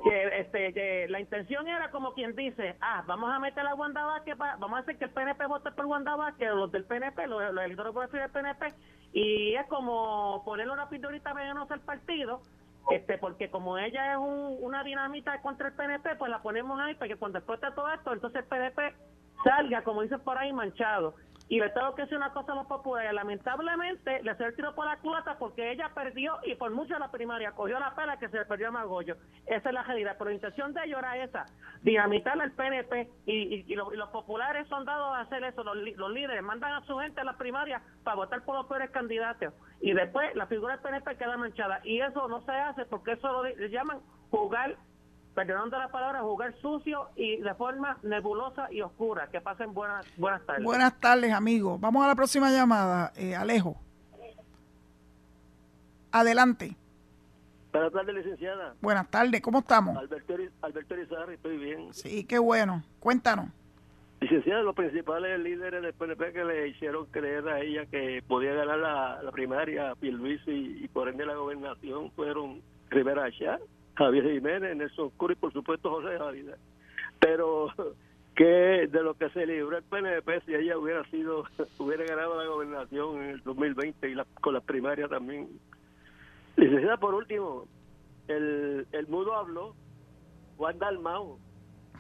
[0.05, 4.05] Que, este, que la intención era como quien dice, ah, vamos a meter a Wanda
[4.05, 7.55] Vázquez, vamos a hacer que el PNP vote por Wanda Vázquez, los del PNP, los,
[7.55, 8.74] los electores del PNP,
[9.12, 12.42] y es como ponerle una pindorita venenosa al partido,
[12.91, 17.09] este porque como ella es una dinamita contra el PNP, pues la ponemos ahí para
[17.09, 18.95] que cuando explote todo esto, entonces el PNP
[19.43, 21.14] salga, como dicen por ahí, manchado.
[21.49, 23.12] Y le tengo que decir una cosa a los populares.
[23.12, 27.12] Lamentablemente, le se el tiro por la culata porque ella perdió y por mucho la
[27.12, 29.16] primaria cogió la pela que se le perdió a Magollo.
[29.47, 30.16] Esa es la realidad.
[30.18, 31.47] Pero la intención de ellos era esa:
[31.82, 33.09] dinamitar al PNP.
[33.26, 35.62] Y, y, los, populares son dados a hacer eso.
[35.62, 38.91] Los, los, líderes mandan a su gente a la primaria para votar por los peores
[38.91, 39.55] candidatos.
[39.81, 41.81] Y después la figura del PNP queda manchada.
[41.85, 43.99] Y eso no se hace porque eso lo llaman
[44.31, 44.77] jugar
[45.35, 49.29] perdonando la palabra, jugar sucio y de forma nebulosa y oscura.
[49.29, 50.64] Que pasen buenas, buenas tardes.
[50.64, 51.79] Buenas tardes, amigos.
[51.79, 53.12] Vamos a la próxima llamada.
[53.16, 53.77] Eh, Alejo.
[56.11, 56.74] Adelante.
[57.70, 58.74] Buenas tardes, licenciada.
[58.81, 59.95] Buenas tardes, ¿cómo estamos?
[59.99, 60.95] Alberto, Alberto
[61.31, 61.93] estoy bien.
[61.93, 62.83] Sí, qué bueno.
[62.99, 63.51] Cuéntanos.
[64.27, 69.22] Licenciada, los principales líderes del PNP que le hicieron creer a ella que podía ganar
[69.22, 72.61] la, primaria, Pierluisi y, y por ende la gobernación fueron
[72.91, 73.61] Rivera Chá
[73.95, 76.59] Javier Jiménez, Nelson Curi y por supuesto José Javier.
[77.20, 77.68] Pero
[78.35, 81.45] que de lo que se libró el PNP si ella hubiera sido,
[81.79, 85.49] hubiera ganado la gobernación en el 2020 y con las primarias también.
[86.57, 87.68] Licenciada, por último,
[88.27, 89.77] el, el mudo habló,
[90.57, 91.39] Juan Dalmao,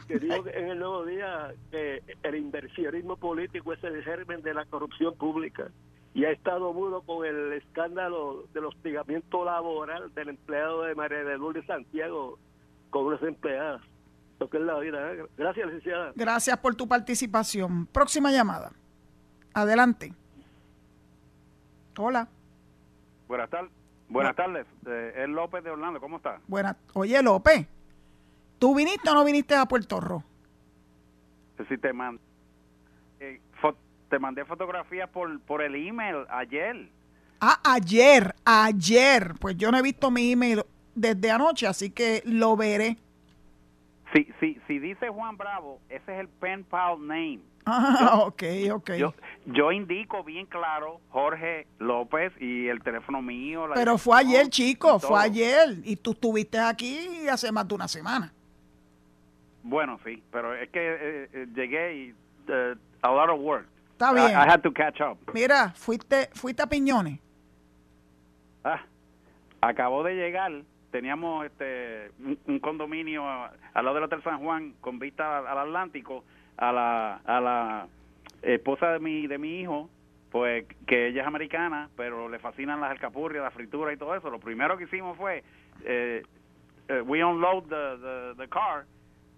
[0.06, 4.64] que dijo en el nuevo día que el inversionismo político es el germen de la
[4.66, 5.68] corrupción pública
[6.14, 11.36] y ha estado mudo con el escándalo del hostigamiento laboral del empleado de María de
[11.36, 12.38] Lourdes Santiago
[12.90, 13.82] con unas empleadas.
[14.38, 15.12] Lo que es la vida.
[15.12, 15.24] ¿eh?
[15.36, 16.12] Gracias, licenciada.
[16.14, 17.86] Gracias por tu participación.
[17.86, 18.72] Próxima llamada.
[19.52, 20.14] Adelante.
[21.98, 22.28] Hola.
[23.28, 23.72] Buenas tardes.
[24.08, 24.66] Buenas tardes.
[24.86, 26.00] Eh, es López de Orlando.
[26.00, 26.40] ¿Cómo está?
[26.46, 26.76] Buenas.
[26.94, 27.66] Oye, López,
[28.58, 30.24] ¿tú viniste o no viniste a Puerto Rico?
[31.68, 31.90] Sí, te.
[33.20, 33.40] Eh,
[34.08, 36.88] te mandé fotografías por, por el email ayer.
[37.40, 39.34] Ah, ayer, ayer.
[39.40, 40.62] Pues yo no he visto mi email
[40.94, 42.96] desde anoche, así que lo veré.
[44.14, 47.40] Si, si, si dice Juan Bravo, ese es el pen pal name.
[47.66, 48.42] Ah, ok,
[48.72, 48.92] ok.
[48.92, 49.12] Yo,
[49.46, 53.66] yo, indico bien claro Jorge López y el teléfono mío.
[53.74, 55.80] Pero fue ayer, chico, fue ayer.
[55.84, 58.32] Y tú estuviste aquí hace más de una semana.
[59.68, 62.12] Bueno, sí, pero es que eh, eh, llegué y
[62.48, 63.66] uh, a lot of work.
[63.90, 64.30] Está bien.
[64.30, 65.18] I, had to catch up.
[65.34, 67.18] Mira, fuiste, fuiste a Piñones.
[68.62, 68.82] Ah,
[69.60, 70.52] acabó de llegar.
[70.92, 72.12] Teníamos este
[72.46, 76.24] un, condominio al lado del Hotel San Juan con vista al, Atlántico.
[76.58, 77.88] A la, a la
[78.42, 79.90] esposa de mi, de mi hijo,
[80.30, 84.30] pues que ella es americana, pero le fascinan las alcapurrias, la fritura y todo eso.
[84.30, 85.42] Lo primero que hicimos fue,
[85.84, 86.22] eh,
[86.88, 88.86] eh we unload the, the, the car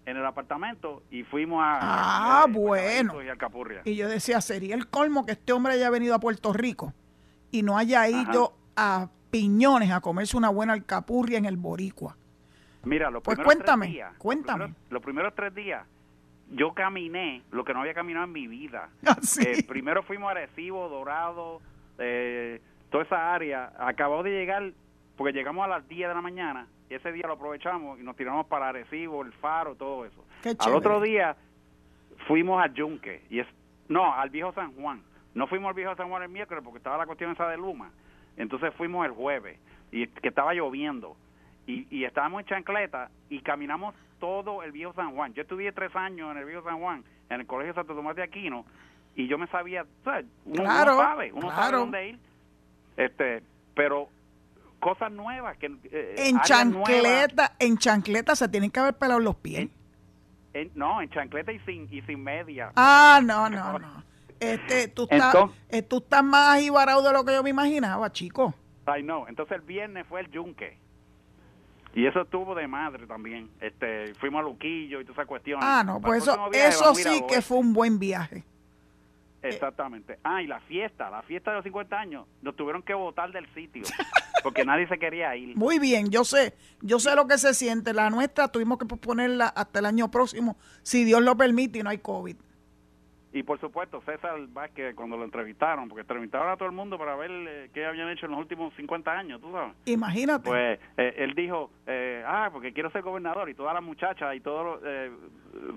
[0.09, 2.43] en el apartamento y fuimos a...
[2.43, 3.15] Ah, bueno.
[3.85, 6.95] Y, yo decía, sería el colmo que este hombre haya venido a Puerto Rico
[7.51, 12.17] y no haya ido a Piñones a comerse una buena alcapurria en el Boricua.
[12.85, 14.75] Mira, lo pues cuéntame, días, cuéntame.
[14.89, 15.85] Los primeros, tres días
[16.51, 18.89] yo caminé lo que no había caminado en mi vida.
[19.07, 21.61] Ah, eh, primero fuimos a Arecibo, Dorado,
[21.99, 23.73] eh, toda esa área.
[23.79, 24.73] Acabó de llegar,
[25.19, 28.47] porque llegamos a las 10 de la mañana ese día lo aprovechamos y nos tiramos
[28.47, 30.25] para Arecibo, el Faro, todo eso.
[30.59, 31.37] al otro día
[32.27, 33.47] fuimos a Yunque, y es,
[33.89, 35.03] no, al Viejo San Juan.
[35.35, 37.91] No fuimos al Viejo San Juan el miércoles porque estaba la cuestión esa de Luma.
[38.37, 39.59] Entonces fuimos el jueves,
[39.93, 41.17] y que estaba lloviendo.
[41.67, 45.35] Y, y estábamos en chancleta y caminamos todo el Viejo San Juan.
[45.35, 48.23] Yo estudié tres años en el Viejo San Juan, en el Colegio Santo Tomás de
[48.23, 48.65] Aquino,
[49.15, 49.85] y yo me sabía,
[50.47, 52.19] Uno, sabe, uno sabe dónde ir.
[52.97, 53.43] Este,
[53.75, 54.09] pero
[54.79, 59.69] cosas nuevas que eh, en chancleta en chancleta se tienen que haber pelado los pies.
[60.75, 62.73] No en chancleta y sin y sin media.
[62.75, 64.05] Ah no no no.
[64.41, 65.35] Este tú estás
[65.69, 68.55] eh, tú estás más ibarado de lo que yo me imaginaba chico.
[68.87, 69.27] Ay no.
[69.29, 70.79] Entonces el viernes fue el yunque.
[71.95, 73.51] Y eso estuvo de madre también.
[73.61, 77.43] Este fuimos a Luquillo y toda esa cuestión ah no pues eso eso sí que
[77.43, 78.45] fue un buen viaje
[79.43, 80.19] Exactamente.
[80.25, 83.47] Ah, y la fiesta, la fiesta de los 50 años, nos tuvieron que votar del
[83.55, 83.83] sitio
[84.43, 85.57] porque nadie se quería ir.
[85.57, 87.93] Muy bien, yo sé, yo sé lo que se siente.
[87.93, 91.91] La nuestra tuvimos que posponerla hasta el año próximo, si Dios lo permite y no
[91.91, 92.37] hay COVID.
[93.31, 97.15] Y por supuesto, César Vázquez, cuando lo entrevistaron, porque entrevistaron a todo el mundo para
[97.15, 99.75] ver eh, qué habían hecho en los últimos 50 años, tú sabes.
[99.85, 100.49] Imagínate.
[100.49, 104.41] Pues eh, él dijo, eh, ah, porque quiero ser gobernador, y todas las muchachas y
[104.41, 104.81] todos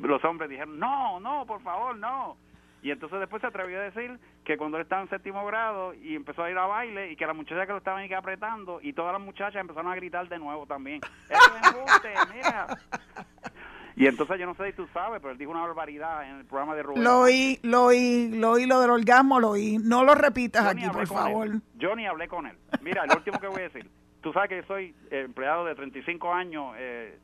[0.02, 2.38] los hombres dijeron, no, no, por favor, no
[2.82, 6.16] y entonces después se atrevió a decir que cuando él estaba en séptimo grado y
[6.16, 8.94] empezó a ir a baile y que las muchachas que lo estaban ahí apretando y
[8.94, 11.00] todas las muchachas empezaron a gritar de nuevo también.
[11.30, 12.68] Eso es mira.
[13.96, 16.46] Y entonces yo no sé si tú sabes, pero él dijo una barbaridad en el
[16.46, 17.04] programa de Rubén.
[17.04, 19.78] Lo oí, lo oí, lo oí, lo del orgasmo, lo oí.
[19.78, 21.50] No lo repitas aquí, por favor.
[21.76, 22.58] Yo ni hablé con él.
[22.82, 23.88] Mira, lo último que voy a decir.
[24.22, 27.20] Tú sabes que yo soy empleado de 35 años eh,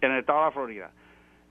[0.00, 0.90] en el estado de la Florida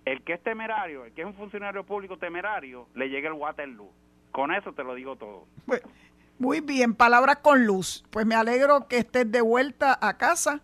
[0.05, 3.91] el que es temerario, el que es un funcionario público temerario, le llega el Waterloo.
[4.31, 5.45] Con eso te lo digo todo.
[5.65, 5.81] Pues,
[6.39, 8.03] muy bien, palabras con luz.
[8.09, 10.61] Pues me alegro que estés de vuelta a casa,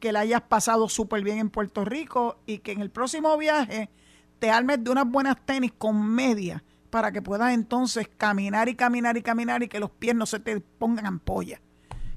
[0.00, 3.90] que la hayas pasado súper bien en Puerto Rico y que en el próximo viaje
[4.38, 9.16] te armes de unas buenas tenis con media para que puedas entonces caminar y caminar
[9.16, 11.60] y caminar y que los pies no se te pongan ampolla.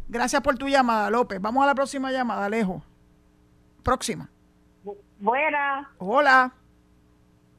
[0.08, 1.41] Gracias por tu llamada, López.
[1.41, 2.84] Vamos a la próxima llamada, Alejo.
[3.84, 4.30] Próxima.
[5.20, 5.89] Buena.
[5.97, 6.53] Hola.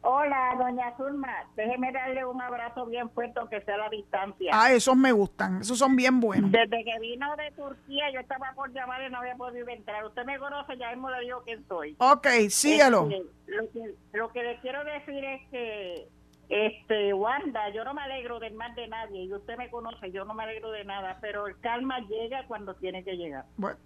[0.01, 1.29] Hola, doña Zulma.
[1.57, 4.53] Déjeme darle un abrazo bien fuerte, que sea a la distancia.
[4.55, 5.61] Ah, esos me gustan.
[5.61, 6.53] Esos son bien buenos.
[6.53, 10.05] Desde que vino de Turquía, yo estaba por llamar y no había podido entrar.
[10.05, 11.97] Usted me conoce, ya mismo le digo quién soy.
[11.99, 13.09] Ok, síguelo.
[13.11, 16.09] Este, lo, que, lo que le quiero decir es que,
[16.49, 19.25] este, Wanda, yo no me alegro del mal de nadie.
[19.25, 21.19] Y usted me conoce, yo no me alegro de nada.
[21.21, 23.47] Pero el calma llega cuando tiene que llegar.
[23.57, 23.79] Bueno.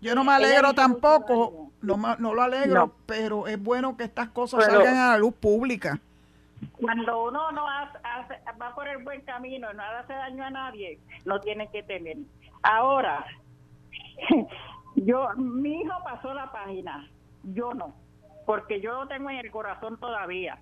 [0.00, 4.64] Yo no me alegro tampoco, no, no lo alegro, pero es bueno que estas cosas
[4.64, 5.98] salgan a la luz pública.
[6.72, 7.98] Cuando uno no hace,
[8.60, 12.16] va por el buen camino, no hace daño a nadie, no tiene que temer.
[12.62, 13.24] Ahora,
[14.96, 17.08] yo, mi hijo pasó la página,
[17.42, 17.94] yo no,
[18.44, 20.58] porque yo lo tengo en el corazón todavía.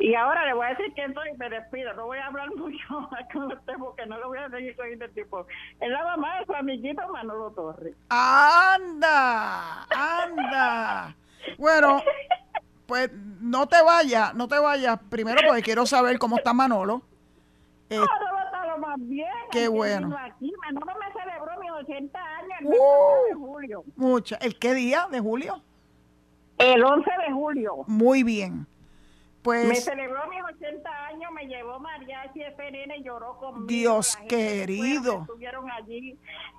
[0.00, 1.92] Y ahora le voy a decir que estoy me despido.
[1.92, 4.86] No voy a hablar mucho más con usted porque no lo voy a seguir con
[4.90, 5.46] este tipo.
[5.78, 7.94] Es la mamá de su amiguito Manolo Torres.
[8.08, 9.84] ¡Anda!
[9.90, 11.14] ¡Anda!
[11.58, 12.02] Bueno,
[12.86, 14.98] pues no te vayas, no te vayas.
[15.10, 17.02] Primero porque quiero saber cómo está Manolo.
[17.90, 19.28] Eh, Manolo está lo más bien.
[19.52, 20.16] Qué bueno.
[20.18, 20.50] Aquí.
[20.64, 23.84] Manolo me celebró mis 80 años el uh, de julio.
[23.96, 24.36] Mucha.
[24.36, 25.62] ¿El qué día de julio?
[26.56, 27.84] El 11 de julio.
[27.86, 28.66] Muy bien.
[29.42, 33.66] Pues, me celebró mis 80 años, me llevó mariachi FNN y lloró conmigo.
[33.66, 35.22] Dios querido.
[35.22, 36.18] Estuvieron allí.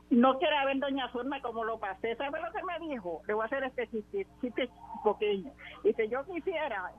[0.09, 2.15] No quiero ver doña Zulma como lo pasé.
[2.15, 3.21] ¿Sabe lo que me dijo?
[3.27, 4.69] Le voy a hacer este chiste, chiste
[5.03, 5.51] pequeño.
[5.83, 6.91] Dice, yo quisiera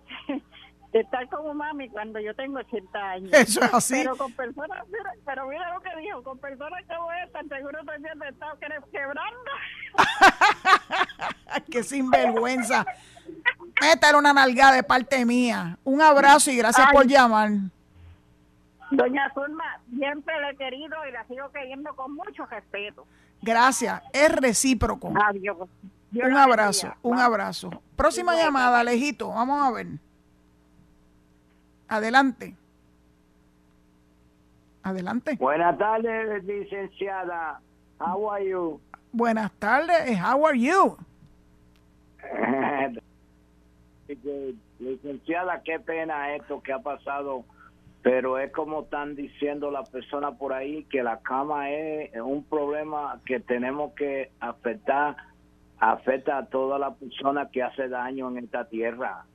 [1.01, 3.33] estar como mami cuando yo tengo 80 años.
[3.33, 3.95] Eso es así.
[3.95, 8.19] Pero con personas, mira, pero mira lo que dijo, con personas como esta, seguro también
[8.19, 8.59] te estado
[8.91, 9.51] quebrando.
[11.71, 12.85] ¡Qué sinvergüenza!
[13.81, 15.79] Métale una nalgada de parte mía.
[15.85, 17.51] Un abrazo y gracias por llamar.
[18.91, 23.07] Doña Zulma, siempre le he querido y la sigo queriendo con mucho respeto.
[23.41, 25.13] Gracias, es recíproco.
[25.27, 25.57] Adiós.
[26.13, 27.71] un abrazo, un abrazo.
[27.97, 29.87] Próxima llamada, Lejito, vamos a ver.
[31.93, 32.57] Adelante.
[34.83, 35.37] Adelante.
[35.39, 37.61] Buenas tardes, licenciada.
[38.01, 38.81] How are you?
[39.13, 40.97] Buenas tardes, how are you?
[44.79, 47.45] licenciada, qué pena esto que ha pasado,
[48.01, 53.21] pero es como están diciendo las personas por ahí que la cama es un problema
[53.27, 55.15] que tenemos que afectar,
[55.79, 59.27] afecta a toda la persona que hace daño en esta tierra.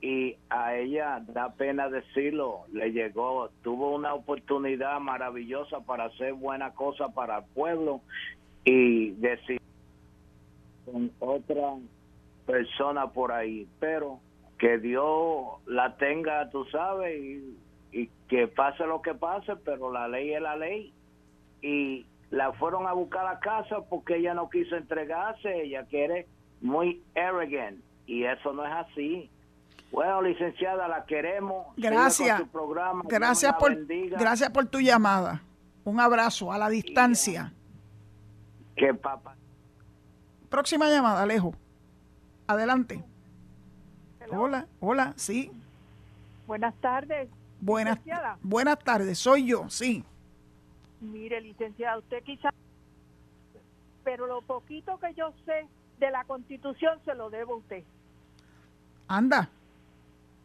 [0.00, 6.72] Y a ella da pena decirlo, le llegó, tuvo una oportunidad maravillosa para hacer buena
[6.72, 8.00] cosa para el pueblo
[8.64, 9.60] y decir
[10.84, 11.74] con otra
[12.46, 14.20] persona por ahí, pero
[14.58, 17.20] que Dios la tenga, tú sabes,
[17.92, 20.92] y, que pase lo que pase, pero la ley es la ley.
[21.62, 26.26] Y la fueron a buscar a casa porque ella no quiso entregarse, ella quiere
[26.60, 29.30] muy arrogant, y eso no es así.
[29.90, 31.66] Bueno, licenciada, la queremos.
[31.76, 32.42] Gracias.
[33.04, 35.42] gracias por, gracias por tu llamada.
[35.84, 37.52] Un abrazo a la distancia.
[38.76, 39.34] Que papá.
[40.50, 41.54] Próxima llamada, Alejo.
[42.46, 43.02] Adelante.
[44.30, 45.50] Hola, hola, sí.
[46.46, 47.28] Buenas tardes.
[47.60, 47.98] Buenas,
[48.42, 50.04] buenas tardes, soy yo, sí.
[51.00, 52.50] Mire, licenciada, usted quizá,
[54.04, 55.66] pero lo poquito que yo sé
[55.98, 57.84] de la Constitución se lo debo a usted.
[59.08, 59.50] Anda.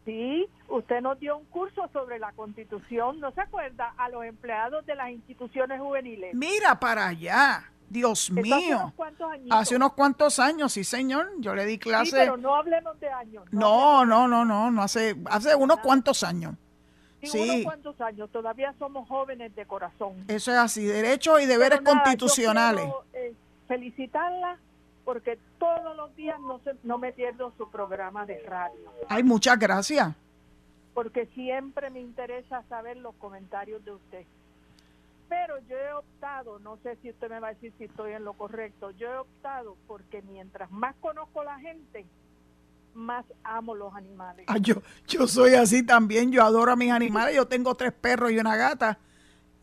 [0.04, 3.94] Sí, usted nos dio un curso sobre la Constitución, ¿no se acuerda?
[3.96, 6.34] A los empleados de las instituciones juveniles.
[6.34, 7.70] Mira para allá.
[7.88, 8.92] Dios mío.
[9.50, 11.30] Hace unos cuantos años, sí, señor.
[11.38, 12.06] Yo le di clase.
[12.06, 13.44] Sí, pero no hablemos de años.
[13.52, 16.54] No, no, no, no, no, hace, hace unos cuantos años.
[17.22, 18.30] Sí, unos cuantos años.
[18.30, 20.24] Todavía somos jóvenes de corazón.
[20.28, 22.88] Eso es así, derechos y deberes constitucionales.
[23.12, 23.34] Eh,
[23.68, 24.58] felicitarla
[25.04, 28.92] porque todos los días no, se, no me pierdo su programa de radio.
[29.08, 30.14] Ay, muchas gracias.
[30.94, 34.24] Porque siempre me interesa saber los comentarios de usted.
[35.28, 38.24] Pero yo he optado, no sé si usted me va a decir si estoy en
[38.24, 42.06] lo correcto, yo he optado porque mientras más conozco a la gente,
[42.94, 44.44] más amo los animales.
[44.48, 44.76] Ah, yo,
[45.08, 48.56] yo soy así también, yo adoro a mis animales, yo tengo tres perros y una
[48.56, 48.98] gata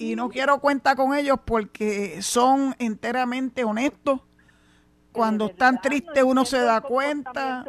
[0.02, 4.20] y no quiero cuenta con ellos porque son enteramente honestos.
[5.12, 7.66] Cuando están tristes uno se da cuenta.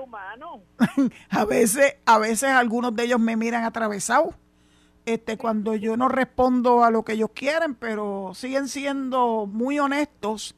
[1.30, 4.34] a veces, a veces algunos de ellos me miran atravesado
[5.04, 10.54] este, cuando yo no respondo a lo que ellos quieren, pero siguen siendo muy honestos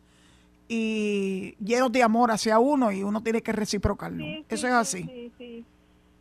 [0.68, 4.18] y llenos de amor hacia uno y uno tiene que reciprocarlo.
[4.24, 5.02] Sí, sí, Eso es sí, así.
[5.04, 5.64] Sí, sí.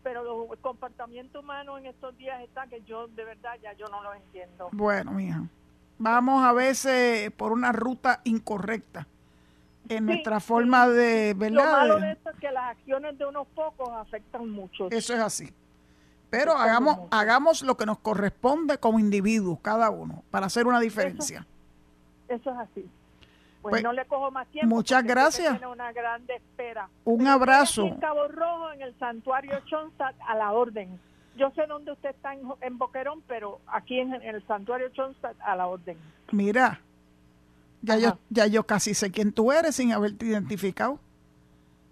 [0.03, 3.87] Pero los- el comportamiento humano en estos días está que yo de verdad ya yo
[3.87, 4.67] no lo entiendo.
[4.73, 5.43] Bueno, mija,
[5.97, 9.07] vamos a veces por una ruta incorrecta
[9.89, 12.11] en nuestra forma de, Lo malo de ¿verdad?
[12.11, 14.89] esto es que las acciones de unos pocos afectan mucho.
[14.91, 15.51] Eso es así.
[16.29, 17.07] Pero Afectan hagamos, mucho.
[17.11, 21.45] hagamos lo que nos corresponde como individuos, cada uno, para hacer una diferencia.
[22.27, 22.89] Eso es así.
[23.61, 24.75] Pues, Pues, no le cojo más tiempo.
[24.75, 25.51] muchas gracias.
[25.57, 26.89] Tiene una grande espera.
[27.05, 27.85] Un Pero abrazo.
[27.85, 30.99] En Cabo Rojo, en el santuario Chonstad, a la orden.
[31.37, 35.33] Yo sé dónde usted está en, en Boquerón, pero aquí en, en el santuario Chonstad,
[35.39, 35.97] a la orden.
[36.31, 36.79] Mira,
[37.83, 40.99] ya yo, ya yo casi sé quién tú eres sin haberte identificado.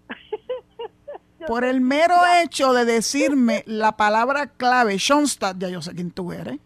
[1.46, 6.32] Por el mero hecho de decirme la palabra clave, Schoenstatt, ya yo sé quién tú
[6.32, 6.58] eres.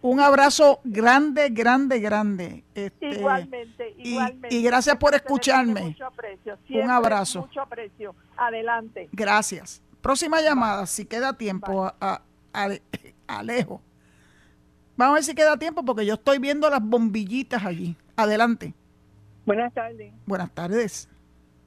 [0.00, 2.62] Un abrazo grande, grande, grande.
[2.74, 4.54] Este, igualmente, igualmente.
[4.54, 5.80] y gracias por escucharme.
[5.80, 6.58] Mucho aprecio.
[6.66, 7.40] Siempre abrazo.
[7.40, 8.14] Mucho aprecio.
[8.36, 9.08] Adelante.
[9.12, 9.82] Gracias.
[10.02, 12.22] Próxima llamada, si queda tiempo, a, a-
[12.52, 12.82] Ale-
[13.26, 13.80] Alejo.
[14.96, 17.96] Vamos a ver si queda tiempo porque yo estoy viendo las bombillitas allí.
[18.16, 18.74] Adelante.
[19.44, 20.12] Buenas tardes.
[20.24, 21.08] Buenas tardes.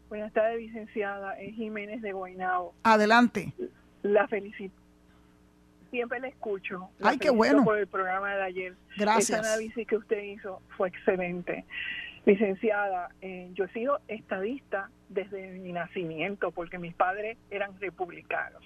[0.09, 1.33] Buenas tardes, licenciada.
[1.39, 2.73] Es Jiménez de Guaynabo.
[2.83, 3.53] Adelante.
[4.03, 4.75] La felicito.
[5.91, 6.89] Siempre la escucho.
[6.99, 7.63] La Ay, qué bueno.
[7.63, 8.75] por el programa de ayer.
[8.97, 9.39] Gracias.
[9.39, 11.65] Ese análisis que usted hizo fue excelente.
[12.25, 18.63] Licenciada, eh, yo he sido estadista desde mi nacimiento porque mis padres eran republicanos.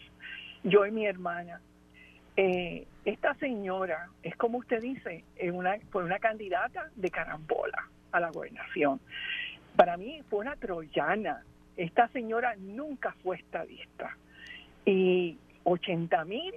[0.63, 1.61] Yo y mi hermana.
[2.37, 8.19] Eh, esta señora es como usted dice, es una, fue una candidata de carambola a
[8.19, 8.99] la gobernación.
[9.75, 11.43] Para mí fue una troyana.
[11.77, 14.17] Esta señora nunca fue estadista.
[14.85, 16.53] Y 80 mil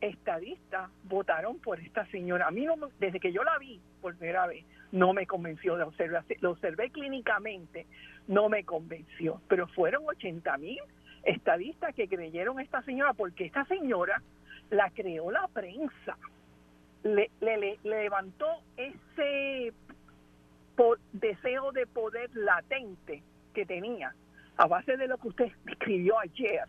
[0.00, 2.48] estadistas votaron por esta señora.
[2.48, 5.76] A mí, no desde que yo la vi por primera vez, no me convenció.
[5.76, 7.86] Lo observé, lo observé clínicamente,
[8.28, 9.40] no me convenció.
[9.48, 10.80] Pero fueron 80 mil
[11.24, 14.22] estadistas que creyeron esta señora porque esta señora
[14.74, 16.16] la creó la prensa.
[17.02, 18.46] Le, le- le- le levantó
[18.76, 19.72] ese
[21.12, 23.22] deseo de poder latente
[23.54, 24.14] que tenía
[24.56, 26.64] a base de lo que usted escribió ayer.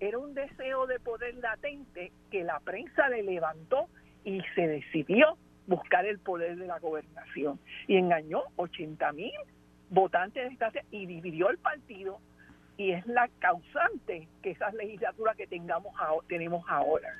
[0.00, 3.86] Era un deseo de poder latente que la prensa le levantó
[4.24, 7.60] y se decidió buscar el poder de la gobernación.
[7.86, 9.32] Y engañó 80 mil
[9.90, 12.18] votantes de esta y dividió el partido
[12.80, 15.92] y es la causante que esas legislaturas que tengamos
[16.28, 17.14] tenemos ahora.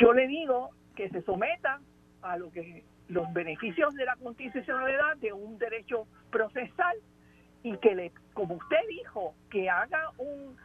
[0.00, 1.78] Yo le digo que se someta
[2.22, 6.96] a lo que los beneficios de la constitucionalidad de un derecho procesal
[7.62, 10.56] y que le, como usted dijo, que haga un,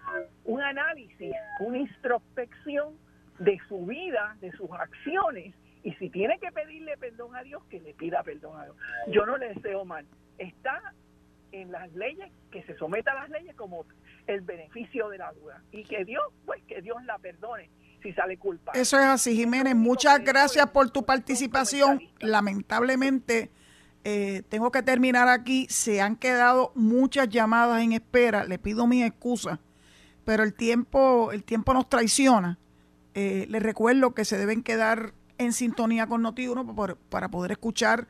[0.46, 2.96] un análisis, una introspección
[3.40, 5.54] de su vida, de sus acciones,
[5.84, 8.78] y si tiene que pedirle perdón a Dios, que le pida perdón a Dios.
[9.10, 10.06] Yo no le deseo mal.
[10.38, 10.94] Está
[11.52, 13.86] en las leyes, que se someta a las leyes como
[14.28, 15.62] el beneficio de la duda.
[15.72, 17.70] Y que Dios, pues que Dios la perdone
[18.04, 18.80] si sale culpable.
[18.82, 19.76] Eso es así, Jiménez.
[19.76, 22.02] Muchas gracias por tu participación.
[22.20, 23.50] Lamentablemente,
[24.04, 25.68] eh, tengo que terminar aquí.
[25.70, 28.44] Se han quedado muchas llamadas en espera.
[28.46, 29.60] Le pido mi excusa,
[30.26, 32.58] pero el tiempo, el tiempo nos traiciona.
[33.14, 38.08] Eh, les recuerdo que se deben quedar en sintonía con Noti1 por- para poder escuchar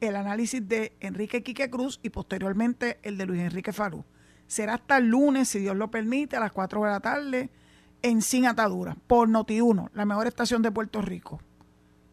[0.00, 4.04] el análisis de Enrique Quique Cruz y posteriormente el de Luis Enrique Falú.
[4.46, 7.50] Será hasta el lunes, si Dios lo permite, a las 4 de la tarde
[8.02, 11.40] en Sin Atadura, por Noti1, la mejor estación de Puerto Rico.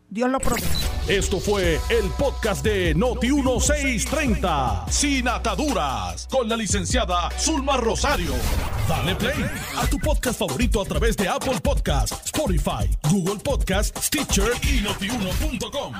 [0.09, 0.69] Dios lo proteja.
[1.07, 8.33] Esto fue el podcast de Noti1630, Sin Ataduras, con la licenciada Zulma Rosario.
[8.87, 9.45] Dale play
[9.77, 15.93] a tu podcast favorito a través de Apple Podcasts, Spotify, Google Podcasts, Stitcher y notiuno.com.